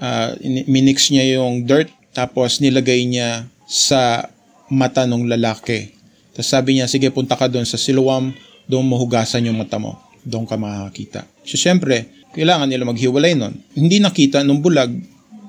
uh, 0.00 0.30
minix 0.70 1.10
niya 1.10 1.38
yung 1.38 1.66
dirt, 1.66 1.90
tapos 2.14 2.62
nilagay 2.62 3.04
niya 3.04 3.50
sa 3.66 4.30
mata 4.70 5.04
ng 5.04 5.26
lalaki. 5.26 5.92
Tapos 6.32 6.48
sabi 6.48 6.78
niya, 6.78 6.86
sige 6.86 7.10
punta 7.10 7.34
ka 7.34 7.50
doon 7.50 7.66
sa 7.66 7.76
Siloam, 7.76 8.30
doon 8.70 8.86
mahugasan 8.86 9.44
yung 9.50 9.58
mata 9.58 9.76
mo. 9.76 9.98
Doon 10.24 10.48
ka 10.48 10.56
makakita. 10.56 11.26
So 11.44 11.60
syempre, 11.60 12.08
kailangan 12.32 12.70
nila 12.70 12.88
maghiwalay 12.88 13.36
nun. 13.36 13.60
Hindi 13.76 14.00
nakita 14.00 14.40
nung 14.40 14.64
bulag 14.64 14.90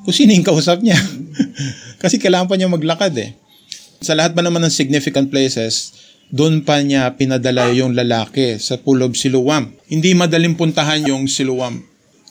kung 0.03 0.13
sino 0.13 0.35
yung 0.35 0.45
kausap 0.45 0.83
niya. 0.83 0.97
Kasi 2.01 2.19
kailangan 2.19 2.49
pa 2.49 2.57
niya 2.59 2.69
maglakad 2.69 3.15
eh. 3.17 3.33
Sa 4.03 4.13
lahat 4.13 4.37
ba 4.37 4.43
naman 4.45 4.61
ng 4.61 4.73
significant 4.73 5.33
places, 5.33 5.95
doon 6.29 6.61
pa 6.61 6.81
niya 6.81 7.09
pinadala 7.17 7.69
yung 7.73 7.97
lalaki 7.97 8.57
sa 8.61 8.77
Pool 8.77 9.01
of 9.01 9.17
Siluam. 9.17 9.73
Hindi 9.89 10.13
madaling 10.13 10.57
puntahan 10.57 11.05
yung 11.09 11.25
Siluam. 11.25 11.81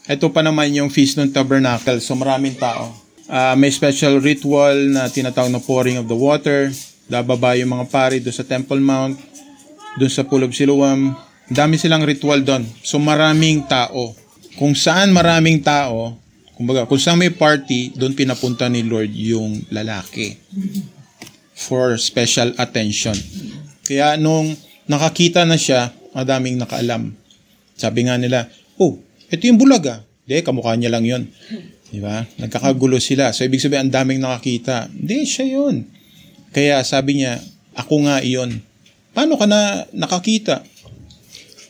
Ito 0.04 0.30
pa 0.30 0.44
naman 0.44 0.70
yung 0.76 0.92
Feast 0.92 1.16
ng 1.18 1.32
Tabernacle. 1.32 1.98
So 1.98 2.14
maraming 2.14 2.54
tao. 2.60 3.03
Uh, 3.24 3.56
may 3.56 3.72
special 3.72 4.20
ritual 4.20 4.76
na 4.92 5.08
tinatawag 5.08 5.48
na 5.48 5.62
pouring 5.62 5.96
of 5.96 6.04
the 6.04 6.16
water. 6.16 6.68
Dababa 7.08 7.56
yung 7.56 7.72
mga 7.72 7.88
pari 7.88 8.20
doon 8.20 8.36
sa 8.36 8.44
Temple 8.44 8.80
Mount. 8.80 9.16
Doon 9.96 10.12
sa 10.12 10.28
Pool 10.28 10.44
of 10.44 10.52
Siluam. 10.52 11.16
Dami 11.48 11.76
silang 11.76 12.04
ritual 12.04 12.44
doon. 12.44 12.64
So 12.84 13.00
maraming 13.00 13.64
tao. 13.68 14.16
Kung 14.56 14.72
saan 14.76 15.12
maraming 15.12 15.60
tao, 15.60 16.16
kumbaga, 16.56 16.86
kung 16.88 17.00
saan 17.00 17.20
may 17.20 17.32
party, 17.32 17.96
doon 17.96 18.16
pinapunta 18.16 18.68
ni 18.68 18.84
Lord 18.86 19.12
yung 19.12 19.66
lalaki 19.72 20.38
for 21.54 21.96
special 22.00 22.52
attention. 22.56 23.16
Kaya 23.84 24.16
nung 24.16 24.56
nakakita 24.88 25.44
na 25.44 25.60
siya, 25.60 25.92
madaming 26.12 26.56
nakaalam. 26.56 27.12
Sabi 27.74 28.06
nga 28.06 28.16
nila, 28.16 28.48
oh, 28.78 29.00
ito 29.28 29.42
yung 29.44 29.58
bulag 29.58 29.84
ah. 29.90 30.00
Hindi, 30.24 30.40
kamukha 30.40 30.72
niya 30.78 30.90
lang 30.92 31.04
yon. 31.04 31.28
Di 31.94 32.02
ba? 32.02 32.26
Nagkakagulo 32.42 32.98
sila. 32.98 33.30
So, 33.30 33.46
ibig 33.46 33.62
sabihin, 33.62 33.86
ang 33.86 33.94
daming 33.94 34.18
nakakita. 34.18 34.90
Hindi, 34.90 35.22
siya 35.22 35.46
yon. 35.46 35.86
Kaya 36.50 36.82
sabi 36.82 37.22
niya, 37.22 37.38
ako 37.78 38.02
nga 38.10 38.18
iyon. 38.18 38.58
Paano 39.14 39.38
ka 39.38 39.46
na 39.46 39.86
nakakita? 39.94 40.66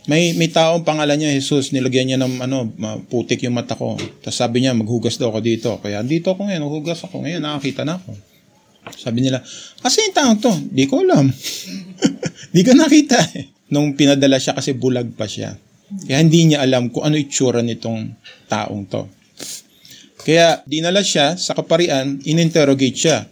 May 0.04 0.36
may 0.36 0.52
taong 0.52 0.84
pangalan 0.84 1.16
niya 1.16 1.32
Jesus, 1.32 1.72
nilagyan 1.72 2.12
niya 2.12 2.18
ng 2.20 2.44
ano, 2.44 2.68
putik 3.08 3.40
yung 3.44 3.56
mata 3.56 3.72
ko. 3.72 3.96
Tapos 4.20 4.36
sabi 4.36 4.60
niya, 4.64 4.76
maghugas 4.76 5.16
daw 5.16 5.32
ako 5.32 5.40
dito. 5.40 5.70
Kaya 5.80 6.04
dito 6.04 6.32
ako 6.32 6.44
ngayon, 6.44 6.60
maghugas 6.64 7.00
ako 7.04 7.24
ngayon, 7.24 7.40
nakakita 7.40 7.88
na 7.88 7.96
ako. 7.96 8.12
Sabi 9.00 9.24
nila, 9.24 9.40
kasi 9.80 10.04
yung 10.04 10.16
taong 10.16 10.38
to, 10.44 10.52
di 10.68 10.84
ko 10.84 11.00
alam. 11.00 11.32
di 12.54 12.60
ko 12.60 12.76
nakita 12.76 13.16
eh. 13.32 13.48
Nung 13.72 13.96
pinadala 13.96 14.36
siya 14.36 14.52
kasi 14.52 14.76
bulag 14.76 15.16
pa 15.16 15.24
siya. 15.24 15.56
Kaya 16.04 16.20
hindi 16.20 16.52
niya 16.52 16.60
alam 16.60 16.92
kung 16.92 17.08
ano 17.08 17.16
itsura 17.16 17.64
nitong 17.64 18.12
taong 18.52 18.84
to. 18.92 19.08
Kaya 20.24 20.64
dinala 20.64 21.04
siya 21.04 21.36
sa 21.36 21.52
kaparian, 21.52 22.16
ininterrogate 22.24 22.96
siya. 22.96 23.28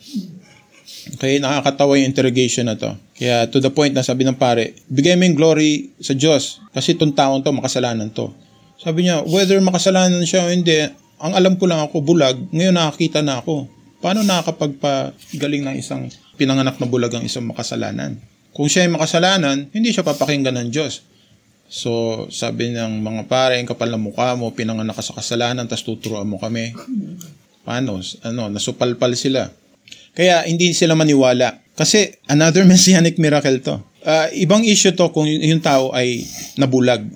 Okay, 1.16 1.40
nakakatawa 1.40 1.97
yung 1.99 2.12
interrogation 2.12 2.68
na 2.68 2.76
to. 2.76 2.93
Kaya 3.16 3.49
to 3.49 3.59
the 3.59 3.72
point 3.72 3.97
na 3.97 4.05
sabi 4.05 4.28
ng 4.28 4.36
pare, 4.36 4.76
bigay 4.93 5.16
mo 5.16 5.24
yung 5.24 5.34
glory 5.34 5.97
sa 5.99 6.12
Diyos 6.12 6.61
kasi 6.70 6.95
itong 6.95 7.16
taon 7.16 7.40
to, 7.40 7.51
makasalanan 7.51 8.12
to. 8.12 8.30
Sabi 8.76 9.09
niya, 9.09 9.24
whether 9.24 9.57
makasalanan 9.64 10.22
siya 10.28 10.45
o 10.47 10.53
hindi, 10.53 10.78
ang 11.22 11.32
alam 11.32 11.55
ko 11.57 11.70
lang 11.70 11.80
ako, 11.86 12.03
bulag, 12.03 12.51
ngayon 12.51 12.74
nakakita 12.74 13.22
na 13.22 13.40
ako. 13.40 13.70
Paano 14.03 14.26
nakakapagpagaling 14.26 15.62
ng 15.62 15.76
isang 15.78 16.11
pinanganak 16.34 16.76
na 16.82 16.90
bulag 16.90 17.14
ang 17.14 17.22
isang 17.22 17.47
makasalanan? 17.47 18.18
Kung 18.53 18.66
siya 18.66 18.84
ay 18.84 18.90
makasalanan, 18.93 19.70
hindi 19.70 19.95
siya 19.95 20.05
papakinggan 20.05 20.59
ng 20.59 20.68
Diyos. 20.74 21.07
So, 21.73 22.29
sabi 22.29 22.68
ng 22.77 23.01
mga 23.01 23.33
pare, 23.33 23.57
ang 23.57 23.64
kapal 23.64 23.89
na 23.89 23.97
mukha 23.97 24.37
mo, 24.37 24.53
pinanganak 24.53 24.93
ka 24.93 25.01
sa 25.01 25.16
kasalanan, 25.16 25.64
tapos 25.64 25.89
tuturuan 25.89 26.29
mo 26.29 26.37
kami. 26.37 26.77
Paano? 27.64 27.97
Ano, 28.29 28.53
nasupalpal 28.53 29.16
sila. 29.16 29.49
Kaya 30.12 30.45
hindi 30.45 30.77
sila 30.77 30.93
maniwala. 30.93 31.64
Kasi 31.73 32.12
another 32.29 32.68
messianic 32.73 33.16
miracle 33.16 33.57
to. 33.64 33.81
Ah, 34.05 34.29
ibang 34.37 34.68
issue 34.68 34.93
to 34.93 35.09
kung 35.16 35.25
yung 35.25 35.64
tao 35.64 35.97
ay 35.97 36.29
nabulag 36.61 37.09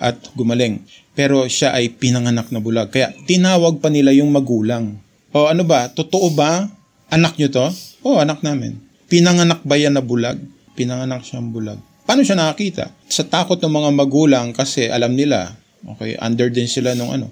at 0.00 0.16
gumaling. 0.32 0.80
Pero 1.12 1.44
siya 1.44 1.76
ay 1.76 1.92
pinanganak 1.92 2.48
na 2.48 2.64
bulag. 2.64 2.88
Kaya 2.88 3.12
tinawag 3.28 3.84
pa 3.84 3.92
nila 3.92 4.16
yung 4.16 4.32
magulang. 4.32 4.96
O 5.36 5.52
ano 5.52 5.60
ba? 5.68 5.92
Totoo 5.92 6.32
ba? 6.32 6.64
Anak 7.12 7.36
nyo 7.36 7.52
to? 7.52 7.66
Oo, 8.08 8.16
anak 8.16 8.40
namin. 8.40 8.80
Pinanganak 9.12 9.60
ba 9.60 9.76
yan 9.76 9.92
na 9.92 10.00
bulag? 10.00 10.40
Pinanganak 10.72 11.20
siyang 11.26 11.52
bulag. 11.52 11.89
Paano 12.04 12.26
siya 12.26 12.36
nakakita? 12.36 12.90
Sa 13.06 13.22
takot 13.26 13.60
ng 13.60 13.70
mga 13.70 13.90
magulang 13.94 14.46
kasi 14.52 14.90
alam 14.90 15.14
nila, 15.14 15.54
okay, 15.86 16.16
under 16.18 16.50
din 16.50 16.66
sila 16.66 16.96
nung 16.96 17.12
ano. 17.12 17.30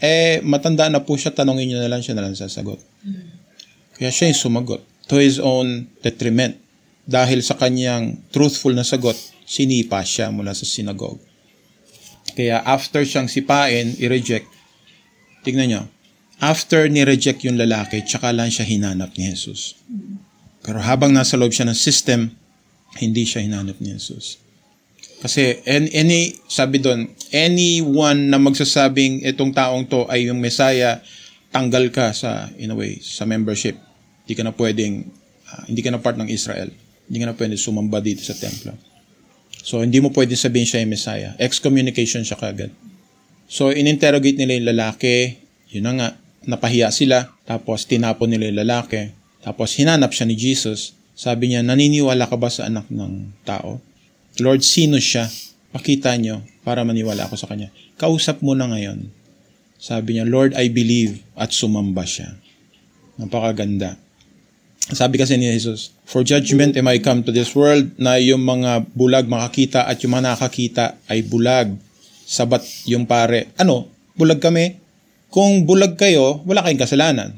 Eh, 0.00 0.40
matanda 0.40 0.88
na 0.88 1.04
po 1.04 1.16
siya, 1.20 1.34
tanongin 1.34 1.76
nyo 1.76 1.78
na 1.84 1.90
lang 1.92 2.00
siya 2.00 2.16
na 2.16 2.24
lang 2.24 2.32
sasagot. 2.32 2.80
Kaya 4.00 4.08
siya 4.08 4.32
yung 4.32 4.40
sumagot 4.40 4.80
to 5.12 5.20
his 5.20 5.36
own 5.36 5.92
detriment. 6.00 6.56
Dahil 7.04 7.44
sa 7.44 7.58
kanyang 7.58 8.22
truthful 8.32 8.72
na 8.72 8.86
sagot, 8.86 9.18
sinipa 9.44 10.00
siya 10.00 10.32
mula 10.32 10.56
sa 10.56 10.64
synagogue. 10.64 11.20
Kaya 12.32 12.62
after 12.62 13.02
siyang 13.02 13.26
sipain, 13.26 13.98
i-reject, 13.98 14.46
tignan 15.42 15.68
nyo, 15.68 15.82
after 16.40 16.88
ni-reject 16.88 17.44
yung 17.44 17.60
lalaki, 17.60 18.00
tsaka 18.06 18.32
lang 18.32 18.48
siya 18.48 18.64
hinanap 18.64 19.12
ni 19.18 19.28
Jesus. 19.28 19.76
Pero 20.64 20.80
habang 20.80 21.12
nasa 21.12 21.36
loob 21.36 21.52
siya 21.52 21.68
ng 21.68 21.76
system, 21.76 22.32
hindi 22.98 23.22
siya 23.22 23.46
hinanap 23.46 23.78
ni 23.78 23.94
Jesus. 23.94 24.40
Kasi 25.20 25.60
any, 25.68 26.32
sabi 26.48 26.80
doon, 26.80 27.12
anyone 27.28 28.32
na 28.32 28.40
magsasabing 28.40 29.20
itong 29.28 29.52
taong 29.52 29.84
to 29.84 30.08
ay 30.08 30.32
yung 30.32 30.40
Messiah, 30.40 31.04
tanggal 31.52 31.92
ka 31.92 32.16
sa, 32.16 32.48
in 32.56 32.72
a 32.72 32.76
way, 32.76 32.96
sa 33.04 33.28
membership. 33.28 33.76
Hindi 34.24 34.34
ka 34.34 34.42
na 34.48 34.54
pwedeng, 34.56 35.04
ah, 35.52 35.68
hindi 35.68 35.84
ka 35.84 35.92
na 35.92 36.00
part 36.00 36.16
ng 36.16 36.30
Israel. 36.32 36.72
Hindi 37.04 37.18
ka 37.20 37.26
na 37.28 37.36
pwedeng 37.36 37.60
sumamba 37.60 38.00
dito 38.00 38.24
sa 38.24 38.32
templo. 38.32 38.72
So, 39.60 39.84
hindi 39.84 40.00
mo 40.00 40.08
pwedeng 40.14 40.40
sabihin 40.40 40.64
siya 40.64 40.80
yung 40.80 40.94
Messiah. 40.94 41.32
Excommunication 41.36 42.24
siya 42.24 42.40
kagad. 42.40 42.72
So, 43.44 43.68
in-interrogate 43.74 44.40
nila 44.40 44.56
yung 44.56 44.68
lalaki. 44.72 45.36
Yun 45.74 45.84
na 45.84 45.92
nga, 45.98 46.08
napahiya 46.48 46.88
sila. 46.94 47.34
Tapos, 47.44 47.84
tinapon 47.84 48.32
nila 48.32 48.48
yung 48.48 48.60
lalaki. 48.64 49.12
Tapos, 49.44 49.76
hinanap 49.76 50.16
siya 50.16 50.30
ni 50.30 50.38
Jesus. 50.38 50.96
Sabi 51.20 51.52
niya, 51.52 51.60
naniniwala 51.60 52.24
ka 52.24 52.40
ba 52.40 52.48
sa 52.48 52.64
anak 52.64 52.88
ng 52.88 53.44
tao? 53.44 53.76
Lord, 54.40 54.64
sino 54.64 54.96
siya? 54.96 55.28
Pakita 55.68 56.16
niyo 56.16 56.40
para 56.64 56.80
maniwala 56.80 57.28
ako 57.28 57.36
sa 57.36 57.44
kanya. 57.44 57.68
Kausap 58.00 58.40
mo 58.40 58.56
na 58.56 58.64
ngayon. 58.72 59.12
Sabi 59.76 60.16
niya, 60.16 60.24
Lord, 60.24 60.56
I 60.56 60.72
believe. 60.72 61.20
At 61.36 61.52
sumamba 61.52 62.08
siya. 62.08 62.40
Napakaganda. 63.20 64.00
Sabi 64.96 65.20
kasi 65.20 65.36
ni 65.36 65.52
Jesus, 65.52 65.92
For 66.08 66.24
judgment 66.24 66.72
am 66.80 66.88
I 66.88 66.96
come 67.04 67.20
to 67.28 67.36
this 67.36 67.52
world 67.52 67.92
na 68.00 68.16
yung 68.16 68.40
mga 68.40 68.88
bulag 68.96 69.28
makakita 69.28 69.84
at 69.92 70.00
yung 70.00 70.16
mga 70.16 70.24
nakakita 70.32 70.96
ay 71.04 71.20
bulag. 71.20 71.76
Sabat 72.24 72.64
yung 72.88 73.04
pare. 73.04 73.52
Ano? 73.60 73.92
Bulag 74.16 74.40
kami? 74.40 74.80
Kung 75.28 75.68
bulag 75.68 76.00
kayo, 76.00 76.40
wala 76.48 76.64
kayong 76.64 76.80
kasalanan. 76.80 77.36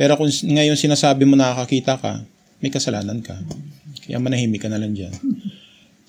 Pero 0.00 0.16
kung 0.16 0.32
ngayon 0.32 0.80
sinasabi 0.80 1.28
mo 1.28 1.36
nakakita 1.36 2.00
ka, 2.00 2.24
may 2.60 2.72
kasalanan 2.72 3.24
ka. 3.24 3.36
Kaya 4.06 4.20
manahimik 4.20 4.64
ka 4.64 4.68
na 4.68 4.80
lang 4.80 4.96
dyan. 4.96 5.12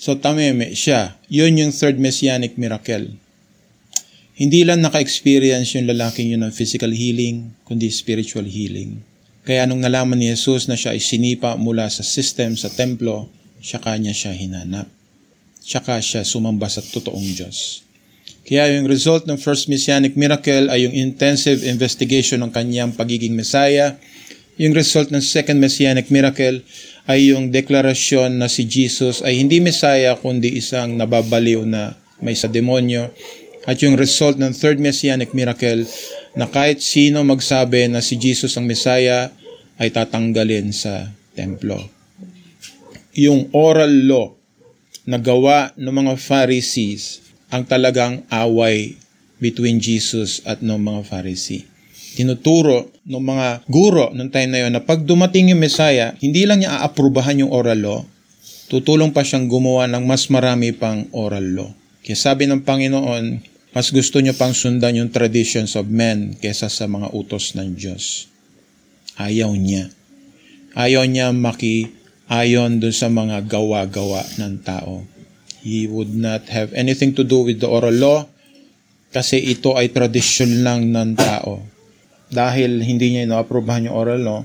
So 0.01 0.15
tameme 0.19 0.75
siya. 0.75 1.15
Yun 1.31 1.59
yung 1.59 1.71
third 1.71 1.97
messianic 1.99 2.55
miracle. 2.59 3.11
Hindi 4.35 4.65
lang 4.65 4.81
naka-experience 4.81 5.77
yung 5.77 5.85
lalaking 5.85 6.33
yun 6.33 6.41
ng 6.41 6.53
physical 6.55 6.89
healing, 6.89 7.53
kundi 7.61 7.91
spiritual 7.93 8.47
healing. 8.47 9.05
Kaya 9.45 9.69
nung 9.69 9.81
nalaman 9.81 10.17
ni 10.17 10.33
Jesus 10.33 10.65
na 10.65 10.77
siya 10.77 10.93
ay 10.93 11.01
sinipa 11.01 11.57
mula 11.57 11.89
sa 11.89 12.01
system, 12.01 12.57
sa 12.57 12.69
templo, 12.69 13.29
siya 13.61 13.77
kanya 13.77 14.13
siya 14.13 14.33
hinanap. 14.33 14.89
Tsaka 15.61 16.01
siya 16.01 16.25
sumamba 16.25 16.65
sa 16.69 16.81
totoong 16.81 17.29
Diyos. 17.37 17.85
Kaya 18.41 18.73
yung 18.73 18.89
result 18.89 19.29
ng 19.29 19.37
first 19.37 19.69
messianic 19.69 20.17
miracle 20.17 20.73
ay 20.73 20.89
yung 20.89 20.95
intensive 20.97 21.61
investigation 21.61 22.41
ng 22.41 22.49
kanyang 22.49 22.91
pagiging 22.97 23.37
Messiah. 23.37 24.01
Yung 24.59 24.75
result 24.75 25.13
ng 25.13 25.23
second 25.23 25.63
messianic 25.63 26.11
miracle 26.11 26.59
ay 27.07 27.31
yung 27.31 27.49
deklarasyon 27.51 28.35
na 28.35 28.51
si 28.51 28.67
Jesus 28.67 29.23
ay 29.23 29.39
hindi 29.39 29.63
Messiah 29.63 30.19
kundi 30.19 30.59
isang 30.59 30.99
nababaliw 30.99 31.63
na 31.63 31.95
may 32.19 32.35
sa 32.35 32.51
demonyo. 32.51 33.09
At 33.63 33.79
yung 33.85 33.93
result 33.95 34.41
ng 34.41 34.51
third 34.57 34.81
messianic 34.81 35.37
miracle 35.37 35.85
na 36.33 36.49
kahit 36.49 36.81
sino 36.81 37.21
magsabi 37.21 37.87
na 37.87 38.01
si 38.01 38.17
Jesus 38.17 38.57
ang 38.57 38.65
Messiah 38.65 39.29
ay 39.77 39.93
tatanggalin 39.93 40.73
sa 40.73 41.13
templo. 41.37 41.77
Yung 43.13 43.53
oral 43.53 43.93
law 44.07 44.27
na 45.05 45.17
gawa 45.17 45.73
ng 45.77 45.93
mga 45.93 46.13
Pharisees 46.17 47.21
ang 47.51 47.67
talagang 47.67 48.23
away 48.31 48.95
between 49.41 49.81
Jesus 49.81 50.39
at 50.45 50.61
ng 50.61 50.77
mga 50.77 51.01
Pharisee. 51.09 51.70
Tinuturo 52.11 52.91
ng 53.07 53.23
mga 53.23 53.47
guro 53.71 54.11
ng 54.11 54.27
time 54.27 54.49
na 54.51 54.59
yon 54.67 54.75
na 54.75 54.83
pag 54.83 54.99
dumating 55.01 55.55
yung 55.55 55.63
Messiah, 55.63 56.11
hindi 56.19 56.43
lang 56.43 56.59
niya 56.59 56.83
aaprubahan 56.83 57.39
yung 57.39 57.51
oral 57.55 57.79
law, 57.79 57.99
tutulong 58.67 59.15
pa 59.15 59.23
siyang 59.23 59.47
gumawa 59.47 59.87
ng 59.87 60.03
mas 60.03 60.27
marami 60.27 60.75
pang 60.75 61.07
oral 61.15 61.47
law. 61.55 61.71
Kaya 62.03 62.17
sabi 62.19 62.47
ng 62.47 62.67
Panginoon, 62.67 63.25
mas 63.71 63.87
gusto 63.95 64.19
niyo 64.19 64.35
pang 64.35 64.51
sundan 64.51 64.99
yung 64.99 65.11
traditions 65.15 65.79
of 65.79 65.87
men 65.87 66.35
kesa 66.35 66.67
sa 66.67 66.91
mga 66.91 67.15
utos 67.15 67.55
ng 67.55 67.79
Diyos. 67.79 68.27
Ayaw 69.15 69.55
niya. 69.55 69.87
Ayaw 70.75 71.07
niya 71.07 71.31
maki 71.31 71.91
ayon 72.31 72.79
dun 72.79 72.95
sa 72.95 73.07
mga 73.07 73.47
gawa-gawa 73.47 74.23
ng 74.39 74.63
tao. 74.63 75.07
He 75.63 75.87
would 75.87 76.11
not 76.11 76.47
have 76.51 76.75
anything 76.75 77.15
to 77.15 77.23
do 77.23 77.47
with 77.47 77.63
the 77.63 77.69
oral 77.69 77.95
law 77.95 78.19
kasi 79.11 79.39
ito 79.39 79.75
ay 79.75 79.91
tradisyon 79.91 80.63
lang 80.63 80.91
ng 80.91 81.19
tao. 81.19 81.59
Dahil 82.31 82.79
hindi 82.79 83.11
niya 83.11 83.27
inaaprobahan 83.27 83.91
yung 83.91 83.97
oral 83.99 84.21
law, 84.23 84.41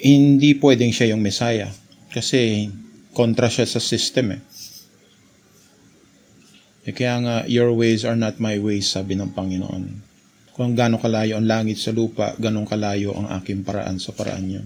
hindi 0.00 0.56
pwedeng 0.56 0.94
siya 0.94 1.12
yung 1.12 1.20
Messiah. 1.20 1.68
Kasi 2.10 2.70
kontra 3.10 3.50
siya 3.50 3.66
sa 3.66 3.82
system 3.82 4.38
eh. 4.38 4.42
eh 6.86 6.94
kaya 6.94 7.18
nga, 7.20 7.36
your 7.50 7.74
ways 7.74 8.06
are 8.06 8.16
not 8.16 8.38
my 8.38 8.56
ways, 8.56 8.88
sabi 8.88 9.18
ng 9.18 9.34
Panginoon. 9.34 9.84
Kung 10.54 10.78
gaano 10.78 11.02
kalayo 11.02 11.36
ang 11.36 11.46
langit 11.50 11.82
sa 11.82 11.90
lupa, 11.90 12.38
ganong 12.38 12.66
kalayo 12.66 13.10
ang 13.14 13.26
aking 13.42 13.66
paraan 13.66 13.98
sa 13.98 14.14
paraan 14.14 14.44
niyo. 14.46 14.62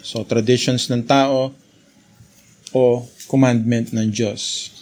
So, 0.00 0.24
traditions 0.24 0.88
ng 0.88 1.04
tao 1.04 1.52
o 2.72 2.82
commandment 3.28 3.92
ng 3.92 4.08
Diyos. 4.12 4.72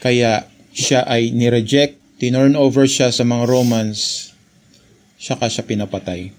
Kaya 0.00 0.48
siya 0.72 1.04
ay 1.04 1.32
nireject, 1.32 2.20
tinurn 2.20 2.54
over 2.56 2.84
siya 2.84 3.10
sa 3.10 3.24
mga 3.24 3.48
Romans, 3.48 4.29
siya 5.20 5.36
ka 5.36 5.52
siya 5.52 5.68
pinapatay. 5.68 6.32